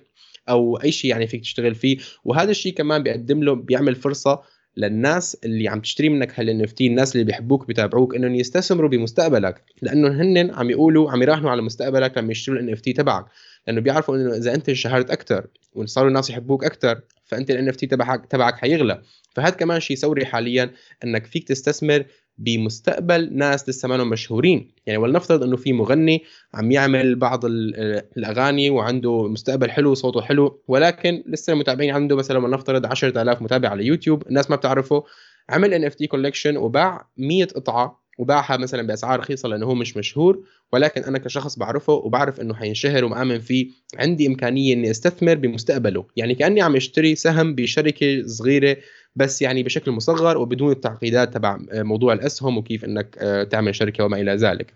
أو 0.50 0.78
أي 0.78 0.92
شيء 0.92 1.12
يعني 1.12 1.28
فيك 1.28 1.42
تشتغل 1.42 1.76
فيه. 1.76 1.98
وهذا 2.26 2.52
الشيء 2.52 2.74
كمان 2.74 3.04
بيقدم 3.04 3.44
له 3.44 3.54
بيعمل 3.54 3.96
فرصة 3.96 4.42
للناس 4.78 5.38
اللي 5.46 5.68
عم 5.68 5.80
تشتري 5.82 6.10
منك 6.10 6.40
هال 6.40 6.68
NFT 6.68 6.82
الناس 6.82 7.16
اللي 7.16 7.24
بيحبوك 7.24 7.68
بيتابعوك 7.68 8.16
إنهم 8.16 8.36
يستثمروا 8.36 8.90
بمستقبلك. 8.90 9.64
لأنه 9.82 10.08
هن 10.08 10.52
عم 10.52 10.70
يقولوا 10.70 11.12
عم 11.12 11.22
يراهنوا 11.22 11.52
على 11.52 11.62
مستقبلك 11.62 12.18
لما 12.18 12.32
يشتروا 12.32 12.60
ال 12.60 12.78
NFT 12.78 12.94
تبعك. 12.96 13.26
لأنه 13.68 13.82
بيعرفوا 13.82 14.16
إنه 14.16 14.36
إذا 14.36 14.56
أنت 14.56 14.70
انشهرت 14.70 15.12
أكثر 15.12 15.48
وصاروا 15.74 16.10
الناس 16.10 16.30
يحبوك 16.30 16.66
أكثر 16.66 17.02
فأنت 17.26 17.52
ال 17.52 17.74
NFT 17.74 17.88
تبعك 17.88 18.26
تبعك 18.26 18.56
حيغلى. 18.56 19.02
فهذا 19.36 19.56
كمان 19.56 19.80
شيء 19.80 19.98
ثوري 19.98 20.26
حاليا 20.26 20.72
إنك 21.04 21.26
فيك 21.26 21.48
تستثمر 21.48 22.06
بمستقبل 22.38 23.38
ناس 23.38 23.70
لسه 23.70 23.88
ما 23.88 24.04
مشهورين. 24.04 24.72
يعني 24.86 25.00
ولنفترض 25.00 25.44
إنه 25.44 25.58
في 25.58 25.74
مغني 25.74 26.24
عم 26.54 26.72
يعمل 26.72 27.16
بعض 27.16 27.42
الأغاني 27.46 28.70
وعنده 28.70 29.28
مستقبل 29.28 29.72
حلو 29.72 29.92
وصوته 29.92 30.22
حلو 30.22 30.62
ولكن 30.68 31.24
لسه 31.28 31.54
المتابعين 31.54 31.94
عنده 31.94 32.16
مثلا 32.16 32.40
ولنفترض 32.40 32.86
10000 32.86 33.42
متابع 33.42 33.70
على 33.70 33.86
يوتيوب 33.86 34.28
الناس 34.28 34.50
ما 34.50 34.56
بتعرفه. 34.56 35.04
عمل 35.50 35.74
NFT 35.74 36.08
collection 36.08 36.58
وباع 36.58 37.10
100 37.18 37.46
قطعة 37.46 37.99
وباعها 38.20 38.58
مثلا 38.58 38.88
بأسعار 38.88 39.20
رخيصة 39.20 39.50
لأنه 39.50 39.66
هو 39.66 39.76
مش 39.76 39.98
مشهور 39.98 40.44
ولكن 40.72 41.04
أنا 41.04 41.18
كشخص 41.18 41.58
بعرفه 41.58 41.94
وبعرف 41.94 42.42
إنه 42.42 42.54
حينشهر 42.54 43.06
ومآمن 43.06 43.40
فيه 43.40 43.70
عندي 43.98 44.28
إمكانية 44.28 44.74
إني 44.74 44.92
أستثمر 44.92 45.36
بمستقبله. 45.36 46.06
يعني 46.16 46.36
كأني 46.36 46.62
عم 46.62 46.76
اشتري 46.76 47.16
سهم 47.16 47.56
بشركة 47.56 48.28
صغيرة 48.28 48.78
بس 49.16 49.42
يعني 49.42 49.64
بشكل 49.64 49.92
مصغر 49.92 50.38
وبدون 50.38 50.72
التعقيدات 50.72 51.34
تبع 51.34 51.58
موضوع 51.74 52.14
الأسهم 52.14 52.58
وكيف 52.58 52.86
إنك 52.86 53.18
آه، 53.20 53.44
تعمل 53.44 53.76
شركة 53.76 54.04
وما 54.04 54.22
إلى 54.22 54.36
ذلك. 54.36 54.74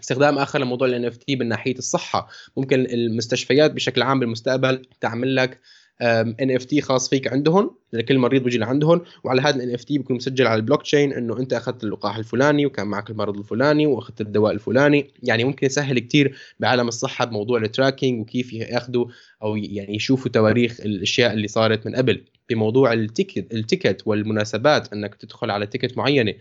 استخدام 0.00 0.38
آخر 0.38 0.58
لموضوع 0.58 0.88
ال 0.88 1.12
NFT 1.12 1.36
من 1.36 1.48
ناحيه 1.48 1.78
الصحة. 1.78 2.28
ممكن 2.56 2.80
المستشفيات 2.80 3.70
بشكل 3.70 4.02
عام 4.02 4.20
بالمستقبل 4.20 4.82
تعمل 5.00 5.36
لك 5.36 5.60
NFT 6.02 6.80
خاص 6.80 7.08
فيك 7.08 7.32
عندهم 7.32 7.70
لكل 7.92 8.18
مريض 8.18 8.42
بيجي 8.42 8.58
لعندهم 8.58 9.02
وعلى 9.24 9.42
هذا 9.42 9.56
ال 9.56 9.74
NFT 9.74 9.98
بيكون 9.98 10.16
مسجل 10.16 10.46
على 10.46 10.56
البلوك 10.56 10.82
تشين 10.82 11.12
إنه 11.12 11.38
أنت 11.38 11.52
أخذت 11.52 11.84
اللقاح 11.84 12.16
الفلاني 12.16 12.66
وكان 12.66 12.86
معك 12.86 13.10
المرض 13.10 13.38
الفلاني 13.38 13.86
وأخذت 13.86 14.20
الدواء 14.20 14.52
الفلاني. 14.52 15.10
يعني 15.22 15.44
ممكن 15.44 15.66
يسهل 15.66 15.98
كثير 15.98 16.36
بعالم 16.60 16.88
الصحة 16.88 17.24
بموضوع 17.24 17.58
ال 17.58 17.65
tracking 17.65 18.20
وكيف 18.20 18.52
ياخذوا 18.52 19.06
أو 19.42 19.56
يعني 19.56 19.96
يشوفوا 19.96 20.30
تواريخ 20.30 20.80
الأشياء 20.80 21.32
اللي 21.32 21.48
صارت 21.48 21.86
من 21.86 21.96
قبل. 21.96 22.24
بموضوع 22.50 22.92
ال 22.92 23.01
ticket 23.01 23.54
ال 23.54 23.61
ticket 23.61 24.02
والمناسبات 24.06 24.92
إنك 24.92 25.14
تدخل 25.14 25.50
على 25.50 25.66
ticket 25.66 25.98
معينة. 25.98 26.34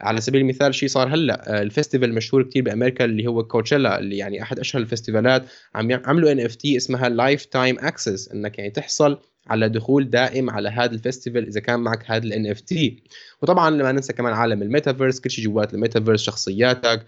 على 0.00 0.20
سبيل 0.20 0.40
المثال 0.40 0.74
شيء 0.74 0.88
صار 0.88 1.14
هلا 1.14 1.58
آه، 1.58 1.62
ال 1.62 1.68
festival 1.68 2.14
مشهور 2.14 2.42
كثير 2.42 2.62
بأمريكا 2.62 3.04
اللي 3.04 3.26
هو 3.26 3.44
كوتشيلا 3.44 3.98
اللي 3.98 4.16
يعني 4.16 4.42
أحد 4.42 4.58
أشهر 4.58 4.82
ال 4.82 4.88
festivalات 4.88 5.44
عم 5.74 5.92
عملوا 6.04 6.32
NFT 6.32 6.76
اسمها 6.76 7.08
lifetime 7.08 7.78
access 7.78 8.28
إنك 8.32 8.58
يعني 8.58 8.70
تحصل 8.70 9.18
على 9.46 9.68
دخول 9.68 10.10
دائم 10.10 10.50
على 10.50 10.68
هذا 10.68 10.94
ال 10.94 11.00
festival 11.00 11.46
إذا 11.46 11.60
كان 11.60 11.80
معك 11.80 12.10
هذا 12.10 12.24
ال 12.24 12.46
NFT 12.46 13.02
وطبعا 13.42 13.70
لما 13.70 13.92
ننسى 13.92 14.12
كمان 14.12 14.32
عالم 14.32 14.62
الميتافيرس 14.62 15.20
كل 15.20 15.30
شيء 15.30 15.44
جوات 15.44 15.74
الميتافيرس 15.74 16.22
شخصياتك 16.22 17.06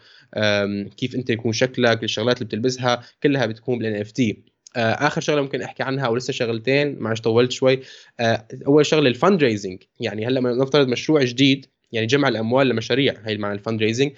كيف 0.97 1.15
أنت 1.15 1.31
يكون 1.31 1.53
شكلك 1.53 2.05
الشغلات 2.05 2.37
اللي 2.37 2.47
بتلبسها 2.47 3.03
كلها 3.23 3.47
بتكون 3.47 3.79
بال 3.79 4.01
NFT 4.01 4.45
آه، 4.77 4.93
آخر 5.07 5.21
شغلة 5.21 5.43
ممكن 5.43 5.63
أحكي 5.63 5.83
عنها 5.83 6.07
أو 6.07 6.17
لسه 6.17 6.33
شغلتين 6.33 6.99
معلش 6.99 7.21
طولت 7.21 7.53
شوي. 7.53 7.81
آه، 8.21 8.49
أول 8.67 8.87
شغلة 8.87 9.09
ال 9.09 9.43
fundraising 9.43 9.83
يعني 10.01 10.27
هلا 10.27 10.41
نفترض 10.41 10.89
مشروع 10.89 11.25
جديد 11.25 11.67
يعني 11.93 12.07
جمع 12.07 12.29
الأموال 12.29 12.69
لمشاريع 12.69 13.15
هي 13.25 13.37
معنى 13.37 13.55
ال 13.55 13.83
fundraising 13.83 14.13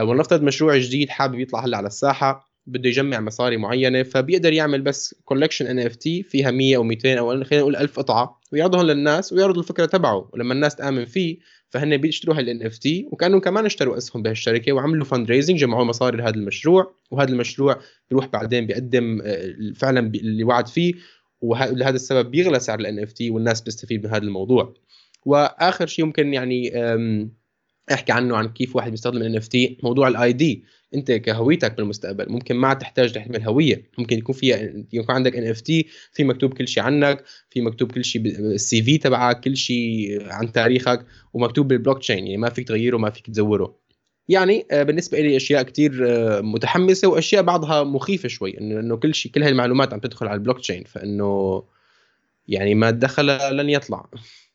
ولنفترض 0.00 0.42
مشروع 0.42 0.76
جديد 0.76 1.08
حابب 1.08 1.40
يطلع 1.40 1.64
هلأ 1.64 1.76
على 1.76 1.86
الساحة 1.86 2.52
بده 2.66 2.88
يجمع 2.88 3.20
مصاري 3.20 3.56
معينة 3.56 4.02
فبيقدر 4.02 4.52
يعمل 4.52 4.82
بس 4.82 5.14
collection 5.24 5.66
NFT 5.66 6.22
فيها 6.22 6.50
100 6.50 6.76
أو 6.76 6.82
200 6.82 7.18
أو 7.18 7.44
خلينا 7.44 7.62
نقول 7.62 7.76
1000 7.76 7.98
قطعة 7.98 8.40
ويعرضهم 8.52 8.86
للناس 8.86 9.32
ويعرض 9.32 9.58
الفكرة 9.58 9.86
تبعه. 9.86 10.30
ولما 10.32 10.54
الناس 10.54 10.76
تآمن 10.76 11.04
فيه 11.04 11.38
فهن 11.68 11.96
بيشتروا 11.96 12.36
هال 12.36 12.66
NFT 12.66 13.08
وكأنهم 13.12 13.40
كمان 13.40 13.66
اشتروا 13.66 13.98
أسهم 13.98 14.22
بهالشركة 14.22 14.72
وعملوا 14.72 15.04
fundraising 15.04 15.58
جمعوا 15.58 15.84
مصاري 15.84 16.16
لهذا 16.16 16.34
المشروع 16.34 16.94
وهذا 17.10 17.30
المشروع 17.30 17.80
بيروح 18.10 18.26
بعدين 18.26 18.66
بيقدم 18.66 19.20
آه، 19.24 19.54
فعلا 19.76 20.00
اللي 20.14 20.44
وعد 20.44 20.68
فيه 20.68 20.94
ولهذا 21.40 21.96
السبب 21.96 22.30
بيغلى 22.30 22.60
سعر 22.60 22.80
ال 22.80 22.98
NFT 22.98 23.30
والناس 23.30 23.60
بتستفيد 23.60 24.06
من 24.06 24.12
هذا 24.12 24.22
الموضوع. 24.22 24.74
وآخر 25.26 25.86
شيء 25.86 26.04
ممكن 26.04 26.34
يعني 26.34 26.72
أحكي 27.92 28.12
عنه 28.12 28.36
عن 28.36 28.48
كيف 28.48 28.76
واحد 28.76 28.90
بيستخدم 28.90 29.36
NFT 29.36 29.78
موضوع 29.82 30.08
ال 30.08 30.32
ID. 30.32 30.64
أنت 30.94 31.12
كهويتك 31.12 31.76
بالمستقبل 31.76 32.32
ممكن 32.32 32.56
ما 32.56 32.74
تحتاج 32.74 33.12
تحمل 33.12 33.42
هوية. 33.42 33.90
ممكن 33.98 34.18
يكون 34.18 34.34
في 34.34 34.46
يكون 34.92 35.14
عندك 35.14 35.36
NFT 35.36 35.86
في 36.12 36.24
مكتوب 36.24 36.54
كل 36.54 36.68
شيء 36.68 36.82
عنك 36.82 37.24
في 37.50 37.60
مكتوب 37.60 37.92
كل 37.92 38.04
شيء 38.04 38.22
بال 38.22 38.82
CV 38.82 38.98
تبعك 38.98 39.40
كل 39.40 39.56
شيء 39.56 40.18
عن 40.30 40.52
تاريخك 40.52 41.06
ومكتوب 41.32 41.68
بالبلوك 41.68 41.98
تشين 41.98 42.18
يعني 42.18 42.36
ما 42.36 42.50
فيك 42.50 42.68
تغيره 42.68 42.96
ما 42.96 43.10
فيك 43.10 43.26
تزوره. 43.26 43.82
يعني 44.28 44.66
آه، 44.70 44.82
بالنسبة 44.82 45.20
لي 45.20 45.36
أشياء 45.36 45.62
كثير 45.62 46.06
آه، 46.08 46.40
متحمسة 46.40 47.08
وأشياء 47.08 47.42
بعضها 47.42 47.84
مخيفة 47.84 48.28
شوي 48.28 48.58
إنه 48.60 48.96
كل 48.96 49.14
شيء 49.14 49.32
كل 49.32 49.42
هاي 49.42 49.50
المعلومات 49.50 49.92
عم 49.92 50.00
تدخل 50.00 50.26
على 50.26 50.34
البلوك 50.34 50.60
تشين 50.60 50.84
فإنه 50.84 51.62
يعني 52.48 52.74
ما 52.74 52.90
دخل 52.90 53.56
لن 53.56 53.70
يطلع. 53.70 54.10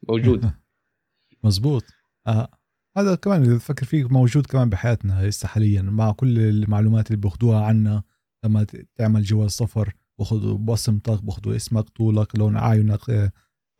موجود. 0.09 0.51
مزبوط 1.43 1.83
آه. 2.27 2.49
هذا 2.97 3.15
كمان 3.15 3.43
إذا 3.43 3.57
تفكر 3.57 3.85
فيه 3.85 4.07
موجود 4.07 4.45
كمان 4.45 4.69
بحياتنا 4.69 5.29
هسه 5.29 5.47
حاليا 5.47 5.81
مع 5.81 6.11
كل 6.11 6.39
المعلومات 6.39 7.07
اللي 7.07 7.21
باخذوها 7.21 7.65
عنا 7.65 8.03
لما 8.45 8.65
تعمل 8.95 9.23
جواز 9.23 9.51
سفر 9.51 9.93
باخذوا 10.19 10.57
بصمتك 10.57 11.23
باخذوا 11.23 11.55
اسمك 11.55 11.89
طولك 11.89 12.35
لون 12.35 12.57
اعينك 12.57 13.09
آه، 13.09 13.31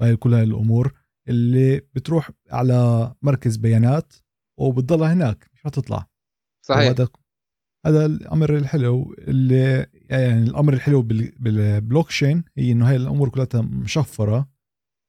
وهي 0.01 0.15
كل 0.15 0.33
هاي 0.33 0.43
الأمور 0.43 0.93
اللي 1.27 1.77
بتروح 1.79 2.31
على 2.51 3.13
مركز 3.21 3.57
بيانات 3.57 4.13
وبتضلها 4.59 5.13
هناك 5.13 5.51
حتطلع 5.53 6.07
صحيح. 6.65 6.89
هذا 6.89 7.07
هذا 7.85 8.05
الأمر 8.05 8.57
الحلو 8.57 9.15
اللي 9.19 9.87
يعني 9.93 10.43
الأمر 10.43 10.73
الحلو 10.73 11.01
بالبلوك 11.01 12.07
تشين 12.07 12.43
هي 12.57 12.71
إنه 12.71 12.89
هاي 12.89 12.95
الأمور 12.95 13.29
كلها 13.29 13.61
مشفرة. 13.61 14.49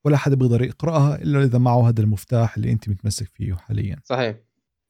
ولا 0.08 0.16
حدا 0.16 0.36
بيقدر 0.36 0.62
يقرأها 0.62 1.22
إلا 1.22 1.44
إذا 1.44 1.58
معه 1.58 1.88
هذا 1.88 2.00
المفتاح 2.00 2.56
اللي 2.56 2.72
أنت 2.72 2.88
متمسك 2.88 3.30
فيه 3.34 3.54
حاليا. 3.54 3.96
صحيح. 4.04 4.36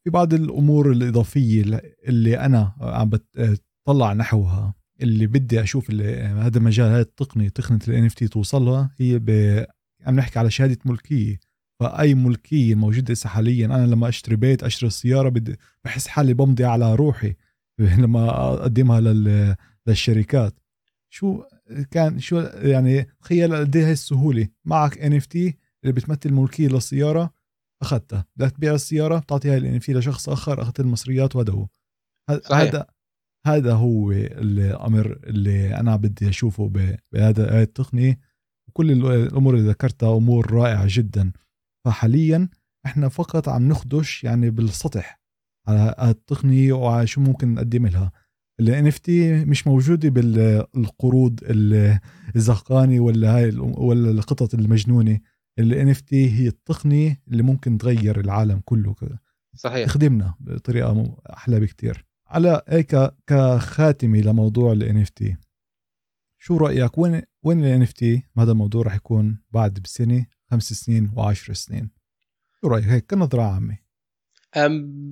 في 0.03 0.09
بعض 0.09 0.33
الأمور 0.33 0.91
الإضافية 0.91 1.81
اللي 2.07 2.39
أنا 2.39 2.73
عم 2.81 3.09
بتطلع 3.09 4.13
نحوها 4.13 4.73
اللي 5.01 5.27
بدي 5.27 5.61
أشوف 5.61 5.89
اللي 5.89 6.15
هذا 6.21 6.57
المجال 6.57 6.87
هذا 6.87 7.01
التقني 7.01 7.49
تقنية 7.49 7.79
ال 7.87 8.05
NFT 8.05 8.27
توصلها 8.27 8.91
هي 8.97 9.19
ب... 9.19 9.29
عم 10.05 10.15
نحكي 10.15 10.39
على 10.39 10.51
شهادة 10.51 10.77
ملكية. 10.85 11.39
فأي 11.79 12.13
ملكية 12.13 12.75
موجودة 12.75 13.11
هسه 13.11 13.29
حاليا 13.29 13.65
أنا 13.65 13.87
لما 13.87 14.09
أشتري 14.09 14.35
بيت 14.35 14.63
أشتري 14.63 14.89
سياره 14.89 15.29
بدي 15.29 15.55
بحس 15.83 16.07
حالي 16.07 16.33
بمضي 16.33 16.65
على 16.65 16.95
روحي 16.95 17.35
لما 18.01 18.29
أقدمها 18.29 18.99
لل... 18.99 19.55
للشركات. 19.87 20.59
شو 21.09 21.43
كان 21.91 22.19
شو 22.19 22.39
يعني 22.39 23.03
تخيل 23.03 23.55
قد 23.55 23.75
إيه 23.75 23.91
السهولة. 23.91 24.47
معك 24.65 24.97
NFT 24.97 25.57
اللي 25.83 25.93
بتمثل 25.93 26.33
ملكية 26.33 26.67
للسيارة 26.67 27.33
أخذتها. 27.81 28.25
بدك 28.35 28.51
تبيع 28.51 28.73
السيارة 28.73 29.19
بتعطيها 29.19 29.57
الان 29.57 29.75
إف 29.75 29.85
تي 29.85 29.93
لشخص 29.93 30.29
آخر 30.29 30.61
أخذت 30.61 30.79
المصريات 30.79 31.35
وهذا 31.35 31.53
هو 31.53 31.67
هذا 32.51 32.85
هذا 33.47 33.73
هو 33.73 34.11
الامر 34.11 35.19
اللي 35.23 35.75
أنا 35.75 35.95
بدي 35.95 36.29
أشوفه 36.29 36.67
بهذا 37.13 37.61
التقنية. 37.61 38.19
وكل 38.67 38.91
الأمور 38.91 39.55
اللي 39.55 39.69
ذكرتها 39.69 40.17
أمور 40.17 40.51
رائعة 40.51 40.85
جدا. 40.87 41.31
فحاليا 41.85 42.49
إحنا 42.85 43.09
فقط 43.09 43.49
عم 43.49 43.67
نخدش 43.67 44.23
يعني 44.23 44.49
بالسطح 44.49 45.19
على 45.67 45.95
التقنيه 46.09 46.73
وعلى 46.73 47.07
شو 47.07 47.21
ممكن 47.21 47.53
نقدم 47.53 47.87
لها. 47.87 48.11
ال 48.59 48.91
NFT 48.91 49.09
مش 49.47 49.67
موجودة 49.67 50.09
بالقروض 50.09 51.39
الزهقانة 52.35 52.99
ولا 52.99 53.37
هاي 53.37 53.55
ولا 53.59 54.11
القطط 54.11 54.53
المجنونة. 54.53 55.19
ال 55.59 55.95
NFT 55.95 56.13
هي 56.13 56.47
التقنية 56.47 57.21
اللي 57.27 57.43
ممكن 57.43 57.77
تغير 57.77 58.19
العالم 58.19 58.61
كله 58.65 58.95
صحيح. 59.55 59.87
تخدمنا 59.87 60.33
بطريقة 60.39 61.17
أحلى 61.33 61.59
بكتير. 61.59 62.05
على 62.27 62.61
هيك 62.67 62.95
كخاتمة 63.27 64.19
لموضوع 64.19 64.71
ال 64.73 65.05
NFT 65.05 65.35
شو 66.41 66.57
رأيك؟ 66.57 66.97
وين 66.97 67.21
وين 67.43 67.65
ال 67.65 67.87
NFT 67.87 68.03
هذا 68.37 68.51
الموضوع 68.51 68.83
رح 68.83 68.95
يكون 68.95 69.37
بعد 69.51 69.79
بسنة 69.79 70.25
خمس 70.51 70.73
سنين 70.73 71.11
وعشر 71.15 71.53
سنين. 71.53 71.89
شو 72.61 72.67
رأيك؟ 72.67 72.85
هيك 72.85 73.05
كنظرة 73.11 73.41
عامة. 73.41 73.77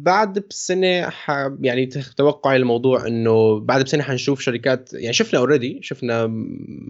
بعد 0.04 0.39
بسنة 0.50 1.10
ح... 1.10 1.50
يعني 1.62 1.86
توقعي 2.17 2.58
الموضوع 2.58 3.08
إنه 3.08 3.60
بعد 3.60 3.84
بسنة 3.84 4.04
حنشوف 4.04 4.41
شركات 4.41 4.93
يعني 4.93 5.13
شفنا 5.13 5.39
اوريدي 5.39 5.80
شفنا 5.82 6.45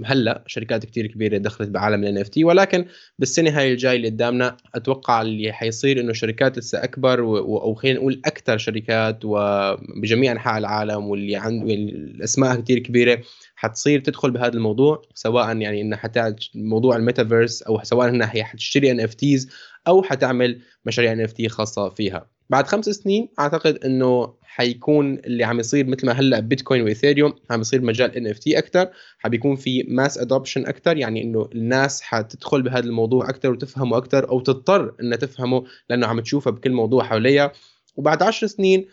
هلأ 0.06 0.44
شركات 0.48 0.86
كتير 0.86 1.08
كبيرة 1.08 1.38
دخلت 1.38 1.70
بعالم 1.70 2.04
ال 2.04 2.26
NFT 2.26 2.44
ولكن 2.44 2.86
بالسنة 3.20 3.60
هاي 3.60 3.72
الجاي 3.72 3.96
اللي 3.96 4.10
قدامنا 4.10 4.58
أتوقع 4.76 5.22
اللي 5.22 5.54
حيصير 5.54 6.00
إنه 6.00 6.14
شركات 6.14 6.58
لسه 6.58 6.84
أكبر 6.84 7.22
و... 7.22 7.38
أو 7.38 7.74
خلينا 7.74 8.00
نقول 8.00 8.22
أكثر 8.26 8.58
شركات 8.58 9.20
وبجميع 9.24 10.32
أنحاء 10.32 10.58
العالم 10.58 11.08
واللي 11.08 11.36
عنده 11.36 11.68
يعني 11.70 11.90
الأسماء 11.90 12.62
كتير 12.62 12.80
كبيرة 12.80 13.22
حتصير 13.56 14.00
تدخل 14.00 14.32
بهذا 14.32 14.54
الموضوع 14.54 15.02
سواء 15.14 15.58
يعني 15.58 15.82
إنها 15.82 15.98
حتعمل 15.98 16.36
موضوع 16.56 16.96
الميتافيرس 16.96 17.62
أو 17.62 17.80
سواء 17.84 18.10
إنها 18.10 18.44
حتشتري 18.44 19.08
NFTs 19.08 19.50
أو 19.88 20.04
حتعمل 20.04 20.62
مشاريع 20.86 21.26
NFT 21.26 21.50
خاصة 21.50 21.90
فيها. 21.90 22.37
بعد 22.50 22.68
خمس 22.68 22.86
سنين 22.86 23.30
أعتقد 23.40 23.84
إنه 23.86 24.34
حيكون 24.42 25.14
اللي 25.14 25.44
عم 25.44 25.60
يصير 25.60 25.88
مثل 25.88 26.06
ما 26.06 26.14
هلأ 26.14 26.40
بيتكوين 26.40 26.82
وايثيريوم 26.82 27.34
عم 27.50 27.62
يصير 27.62 27.82
مجال 27.82 28.16
NFT 28.16 28.58
أكثر 28.58 28.90
حبيكون 29.20 29.56
في 29.56 29.84
mass 29.84 30.18
adoption 30.18 30.66
أكثر 30.66 30.98
يعني 30.98 31.24
إنه 31.24 31.50
الناس 31.56 32.02
حتدخل 32.02 32.62
بهذا 32.62 32.86
الموضوع 32.86 33.30
أكثر 33.30 33.52
وتفهمه 33.52 33.98
أكثر 33.98 34.30
أو 34.30 34.40
تضطر 34.40 34.96
إنها 35.02 35.18
تفهمه 35.18 35.64
لأنه 35.90 36.08
عم 36.08 36.20
تشوفه 36.20 36.52
بكل 36.52 36.72
موضوع 36.72 37.04
حواليها 37.04 37.52
وبعد 37.96 38.24
عشر 38.24 38.48
سنين 38.48 38.88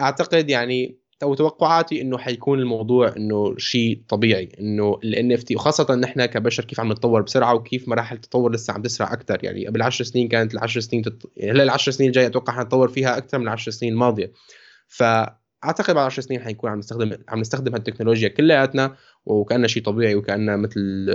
أعتقد 0.00 0.50
يعني 0.50 1.03
أو 1.24 1.34
توقعاتي 1.34 2.00
إنه 2.00 2.18
حيكون 2.18 2.58
الموضوع 2.58 3.16
إنه 3.16 3.54
شيء 3.58 4.02
طبيعي 4.08 4.48
إنه 4.60 4.98
ال 5.04 5.32
NFT 5.32 5.54
وخاصة 5.56 5.94
نحن 5.94 6.24
كبشر 6.26 6.64
كيف 6.64 6.80
عم 6.80 6.92
نتطور 6.92 7.22
بسرعة 7.22 7.54
وكيف 7.54 7.88
مراحل 7.88 8.16
التطور 8.16 8.52
لسه 8.52 8.72
عم 8.74 8.82
تسرع 8.82 9.12
أكثر 9.12 9.44
يعني 9.44 9.66
قبل 9.66 9.82
10 9.82 10.04
سنين 10.04 10.28
كانت 10.28 10.54
العشر 10.54 10.80
سنين 10.80 11.02
تط... 11.02 11.30
يعني 11.36 11.52
هلأ 11.52 11.62
العشر 11.62 11.92
سنين 11.92 12.08
الجاية 12.08 12.26
أتوقع 12.26 12.52
حنتطور 12.52 12.88
فيها 12.88 13.18
أكثر 13.18 13.38
من 13.38 13.44
العشر 13.44 13.70
سنين 13.70 13.92
الماضية. 13.92 14.32
فأعتقد 14.88 15.94
بعد 15.94 16.06
10 16.06 16.22
سنين 16.22 16.40
حنكون 16.42 16.70
عم 16.70 16.78
نستخدم 16.78 17.12
عم 17.28 17.40
نستخدم 17.40 17.74
هالتكنولوجيا 17.74 18.28
كلياتنا 18.28 18.96
وكانها 19.26 19.68
شيء 19.68 19.82
طبيعي 19.82 20.14
وكانها 20.14 20.56
مثل 20.56 21.06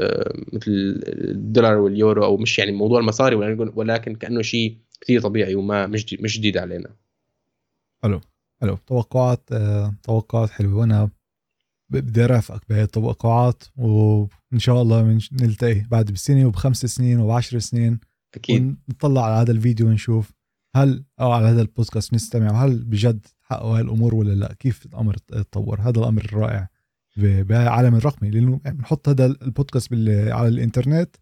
مثل 0.53 1.01
الدولار 1.07 1.77
واليورو 1.77 2.25
أو 2.25 2.37
مش 2.37 2.59
يعني 2.59 2.71
موضوع 2.71 2.99
المصاري 2.99 3.35
ولكن 3.75 4.15
كأنه 4.15 4.41
شيء 4.41 4.77
كثير 5.01 5.21
طبيعي 5.21 5.55
وما 5.55 5.87
مش 5.87 6.13
مش 6.13 6.37
جديد 6.37 6.57
علينا. 6.57 6.89
حلو. 8.03 8.21
حلو. 8.61 8.75
توقعات 8.75 9.49
آه، 9.51 9.95
توقعات 10.03 10.49
حلوة. 10.49 10.79
وأنا 10.79 11.09
بدي 11.91 12.23
أرافقك 12.23 12.61
بهي 12.69 12.83
التوقعات 12.83 13.63
وإن 13.77 14.59
شاء 14.59 14.81
الله 14.81 15.19
نلتقي 15.31 15.81
بعد 15.81 16.11
بسنة 16.11 16.45
وبخمس 16.45 16.85
سنين 16.85 17.19
وبعشر 17.19 17.59
سنين 17.59 17.99
أكيد. 18.35 18.77
ونطلع 18.89 19.25
على 19.25 19.41
هذا 19.41 19.51
الفيديو 19.51 19.87
ونشوف 19.87 20.31
هل 20.75 21.05
أو 21.19 21.31
علاء 21.31 21.47
هذا 21.47 21.61
البودكاست 21.61 22.13
نستمع 22.13 22.65
هل 22.65 22.83
بجد 22.83 23.27
حققوا 23.41 23.75
هاي 23.75 23.81
الأمور 23.81 24.15
ولا 24.15 24.33
لا؟ 24.33 24.53
كيف 24.53 24.85
الأمر 24.85 25.17
تطور؟ 25.17 25.81
هذا 25.81 25.99
الأمر 25.99 26.25
الرائع 26.25 26.69
بعالم 27.17 27.95
الرقمي. 27.95 28.29
لأنه 28.29 28.61
بنحط 28.65 29.09
هذا 29.09 29.25
البودكاست 29.25 29.93
على 30.27 30.47
الإنترنت 30.47 31.15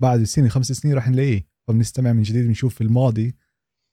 بعد 0.00 0.22
سنة 0.22 0.48
خمس 0.48 0.72
سنين 0.72 0.94
راح 0.94 1.08
نلاقيه. 1.08 1.46
فبنستمع 1.68 2.12
من 2.12 2.22
جديد 2.22 2.46
بنشوف 2.46 2.82
الماضي 2.82 3.36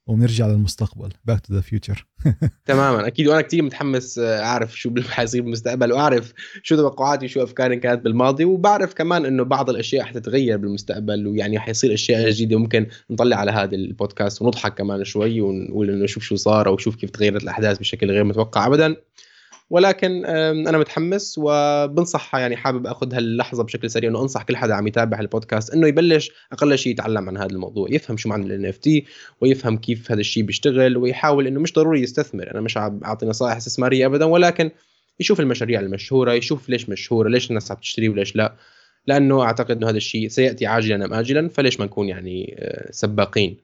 ونرجع 0.07 0.47
للمستقبل. 0.47 1.09
back 1.25 1.39
to 1.39 1.53
the 1.53 1.61
future 1.61 2.05
تماما. 2.65 3.07
أكيد 3.07 3.27
وأنا 3.27 3.41
كثير 3.41 3.63
متحمس 3.63 4.19
آه، 4.19 4.43
أعرف 4.43 4.79
شو 4.79 4.93
حيصير 5.09 5.41
بالمستقبل 5.41 5.91
وأعرف 5.91 6.33
شو 6.63 6.75
توقعاتي 6.75 7.25
وشو 7.25 7.43
أفكاري 7.43 7.75
كانت 7.75 8.03
بالماضي 8.03 8.45
وبعرف 8.45 8.93
كمان 8.93 9.25
إنه 9.25 9.43
بعض 9.43 9.69
الأشياء 9.69 10.05
حتتغير 10.05 10.57
بالمستقبل 10.57 11.27
ويعني 11.27 11.59
حيصير 11.59 11.93
أشياء 11.93 12.29
جديدة. 12.29 12.59
ممكن 12.59 12.87
نطلع 13.09 13.37
على 13.37 13.51
هذا 13.51 13.75
البودكاست 13.75 14.41
ونضحك 14.41 14.77
كمان 14.77 15.03
شوي 15.03 15.41
ونقول 15.41 15.89
إنه 15.89 16.05
شوف 16.05 16.23
شو 16.23 16.35
صار 16.35 16.67
أو 16.67 16.77
شوف 16.77 16.95
كيف 16.95 17.09
تغيرت 17.09 17.43
الأحداث 17.43 17.77
بشكل 17.79 18.11
غير 18.11 18.23
متوقع 18.23 18.67
ابدا. 18.67 18.95
ولكن 19.73 20.25
أنا 20.25 20.77
متحمس 20.77 21.35
وبنصح 21.37 22.35
يعني 22.35 22.55
حابب 22.55 22.87
أخذ 22.87 23.13
هاللحظة 23.13 23.63
بشكل 23.63 23.89
سريع 23.89 24.09
إنه 24.09 24.21
أنصح 24.21 24.43
كل 24.43 24.55
حدا 24.55 24.73
عم 24.73 24.87
يتابع 24.87 25.19
البودكاست 25.19 25.73
إنه 25.73 25.87
يبلش 25.87 26.31
أقل 26.51 26.77
شيء 26.77 26.91
يتعلم 26.91 27.29
عن 27.29 27.37
هذا 27.37 27.49
الموضوع 27.49 27.87
يفهم 27.91 28.17
شو 28.17 28.29
معنى 28.29 28.45
ال 28.45 28.65
NFT 28.65 29.05
ويفهم 29.41 29.77
كيف 29.77 30.11
هذا 30.11 30.19
الشيء 30.19 30.43
بيشتغل 30.43 30.97
ويحاول 30.97 31.47
إنه 31.47 31.59
مش 31.59 31.73
ضروري 31.73 32.01
يستثمر 32.01 32.51
أنا 32.51 32.61
مش 32.61 32.77
عم 32.77 32.99
أعطي 33.03 33.25
نصائح 33.25 33.55
استثمارية 33.55 34.05
ابدا 34.05 34.25
ولكن 34.25 34.71
يشوف 35.19 35.39
المشاريع 35.39 35.79
المشهورة 35.79 36.33
يشوف 36.33 36.69
ليش 36.69 36.89
مشهورة 36.89 37.29
ليش 37.29 37.49
الناس 37.49 37.71
عم 37.71 37.77
تشتري 37.77 38.09
وليش 38.09 38.35
لا 38.35 38.55
لأنه 39.07 39.43
أعتقد 39.43 39.77
إنه 39.77 39.89
هذا 39.89 39.97
الشيء 39.97 40.27
سيأتي 40.27 40.65
عاجلا 40.65 41.05
أم 41.05 41.13
اجلا 41.13 41.49
فليش 41.49 41.79
ما 41.79 41.85
نكون 41.85 42.09
يعني 42.09 42.55
آه، 42.59 42.91
سباقين. 42.91 43.57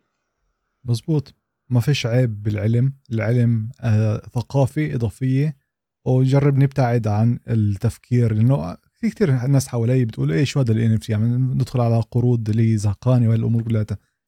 مزبوط. 0.86 1.34
ما 1.70 1.80
فيش 1.80 2.06
عيب 2.06 2.44
بالعلم 2.44 2.94
العلم 3.12 3.70
آه 3.82 4.18
ثقافه 4.18 4.96
إضافية 4.96 5.69
وجرب 6.08 6.58
نبتعد 6.58 7.08
عن 7.08 7.40
التفكير 7.48 8.34
لأنه 8.34 8.78
في 9.00 9.10
كثير 9.10 9.48
ناس 9.48 9.68
حوالي 9.68 10.06
بتقول 10.06 10.32
إيش 10.32 10.58
هذا 10.58 10.72
ال 10.72 10.94
NFT 10.94 11.12
يعني 11.12 11.26
ندخل 11.26 11.82
على 11.82 12.04
قرود 12.12 12.50
اللي 12.50 12.78
زهقانة 12.78 13.30
وهالامور 13.30 13.64
كلها. 13.64 13.86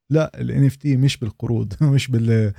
لا 0.09 0.41
ال 0.41 0.65
NFT 0.65 0.97
مش 0.97 1.17
بالقرود 1.17 1.73
مش 1.93 2.07
بال 2.07 2.53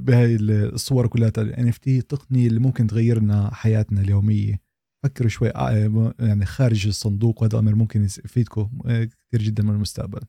بهاي 0.00 0.36
الصور 0.36 1.06
كلها. 1.06 1.32
ال 1.38 1.68
NFT 1.68 2.02
تقنيه 2.02 2.46
اللي 2.46 2.60
ممكن 2.60 2.86
تغير 2.86 3.20
لنا 3.22 3.54
حياتنا 3.54 4.00
اليومية. 4.00 4.60
فكروا 5.02 5.28
شوي 5.28 5.50
آه، 5.50 6.14
يعني 6.18 6.46
خارج 6.46 6.86
الصندوق 6.86 7.42
وهذا 7.42 7.58
أمر 7.58 7.74
ممكن 7.74 8.04
يفيدكم 8.04 8.78
آه، 8.86 9.04
كثير 9.04 9.42
جدا 9.42 9.62
من 9.62 9.70
المستقبل. 9.70 10.20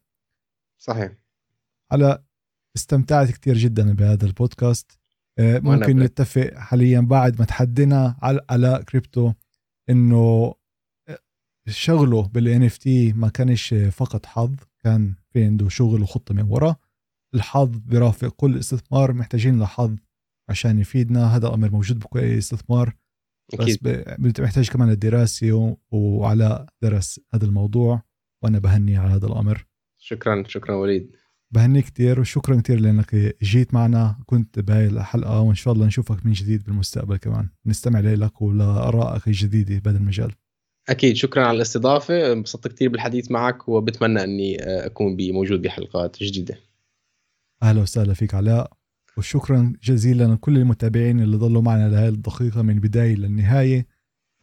صحيح. 0.77 1.17
علاء 1.91 2.23
استمتعت 2.75 3.31
كثير 3.31 3.57
جدا 3.57 3.93
بهذا 3.93 4.25
البودكاست. 4.25 5.00
ممكن 5.39 5.99
نتفق 5.99 6.53
حاليا 6.53 6.99
بعد 6.99 7.39
ما 7.39 7.45
تحدينا 7.45 8.15
على 8.21 8.41
علاء 8.49 8.83
كريبتو 8.89 9.33
إنه 9.89 10.53
آه، 11.09 11.19
شغله 11.69 12.27
بال 12.27 12.63
NFT 12.63 13.13
ما 13.13 13.29
كانش 13.29 13.73
فقط 13.73 14.25
حظ 14.25 14.55
كان 14.83 15.15
في 15.29 15.43
عنده 15.43 15.69
شغل 15.69 16.01
وخطة 16.01 16.33
من 16.33 16.43
ورا. 16.49 16.75
الحظ 17.35 17.69
برافق 17.69 18.27
كل 18.27 18.57
استثمار 18.57 19.13
محتاجين 19.13 19.59
لحظ 19.59 19.95
عشان 20.49 20.79
يفيدنا. 20.79 21.35
هذا 21.35 21.53
أمر 21.53 21.71
موجود 21.71 21.99
بكل 21.99 22.19
استثمار. 22.19 22.95
بس 23.59 23.79
محتاج 24.39 24.69
كمان 24.69 24.89
الدراسة 24.89 25.77
وعلاء 25.91 26.67
درس 26.81 27.19
هذا 27.33 27.45
الموضوع 27.45 28.03
وأنا 28.43 28.59
بهني 28.59 28.97
على 28.97 29.13
هذا 29.13 29.27
الأمر. 29.27 29.65
شكرا 29.97 30.43
شكرا 30.47 30.75
وليد. 30.75 31.15
بهنيك 31.51 31.85
كتير 31.85 32.19
وشكرا 32.19 32.61
كتير 32.61 32.79
لأنك 32.79 33.35
جيت 33.43 33.73
معنا. 33.73 34.19
كنت 34.25 34.59
بهاي 34.59 34.87
الحلقة 34.87 35.41
وإن 35.41 35.55
شاء 35.55 35.73
الله 35.73 35.85
نشوفك 35.85 36.25
من 36.25 36.31
جديد 36.31 36.63
بالمستقبل 36.63 37.17
كمان. 37.17 37.49
نستمع 37.65 37.99
لك 37.99 38.41
ولآرائك 38.41 39.27
الجديدة 39.27 39.79
بهذا 39.79 39.97
المجال. 39.97 40.31
أكيد. 40.89 41.15
شكرا 41.15 41.45
على 41.45 41.55
الاستضافة. 41.55 42.33
انبسطت 42.33 42.67
كثير 42.67 42.89
بالحديث 42.89 43.31
معك 43.31 43.69
وبتمنى 43.69 44.23
أني 44.23 44.55
أكون 44.59 45.17
موجود 45.19 45.61
بحلقات 45.61 46.23
جديدة. 46.23 46.57
أهلا 47.63 47.81
وسهلا 47.81 48.13
فيك 48.13 48.33
علاء. 48.33 48.71
وشكرا 49.17 49.73
جزيلا 49.83 50.23
لكل 50.23 50.57
المتابعين 50.57 51.19
اللي 51.19 51.37
ضلوا 51.37 51.61
معنا 51.61 51.89
لهذه 51.89 52.09
الدقيقة 52.09 52.61
من 52.61 52.73
البدايه 52.73 53.15
للنهاية. 53.15 53.87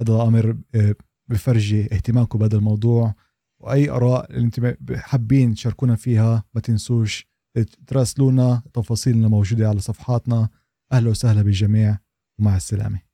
هذا 0.02 0.22
أمر 0.22 0.56
آه، 0.74 0.94
بفرجي 1.28 1.84
اهتمامكم 1.84 2.38
بهذا 2.38 2.56
الموضوع. 2.56 3.14
وأي 3.60 3.90
آراء 3.90 4.30
اللي 4.30 4.44
أنتم 4.44 4.74
حابين 4.96 5.54
تشاركونا 5.54 5.96
فيها 5.96 6.44
ما 6.54 6.60
تنسوش 6.60 7.28
تراسلونا 7.86 8.62
تفاصيلنا 8.72 9.28
موجودة 9.28 9.68
على 9.68 9.80
صفحاتنا. 9.80 10.48
أهلا 10.92 11.10
وسهلا 11.10 11.42
بالجميع 11.42 11.98
ومع 12.40 12.56
السلامة. 12.56 13.07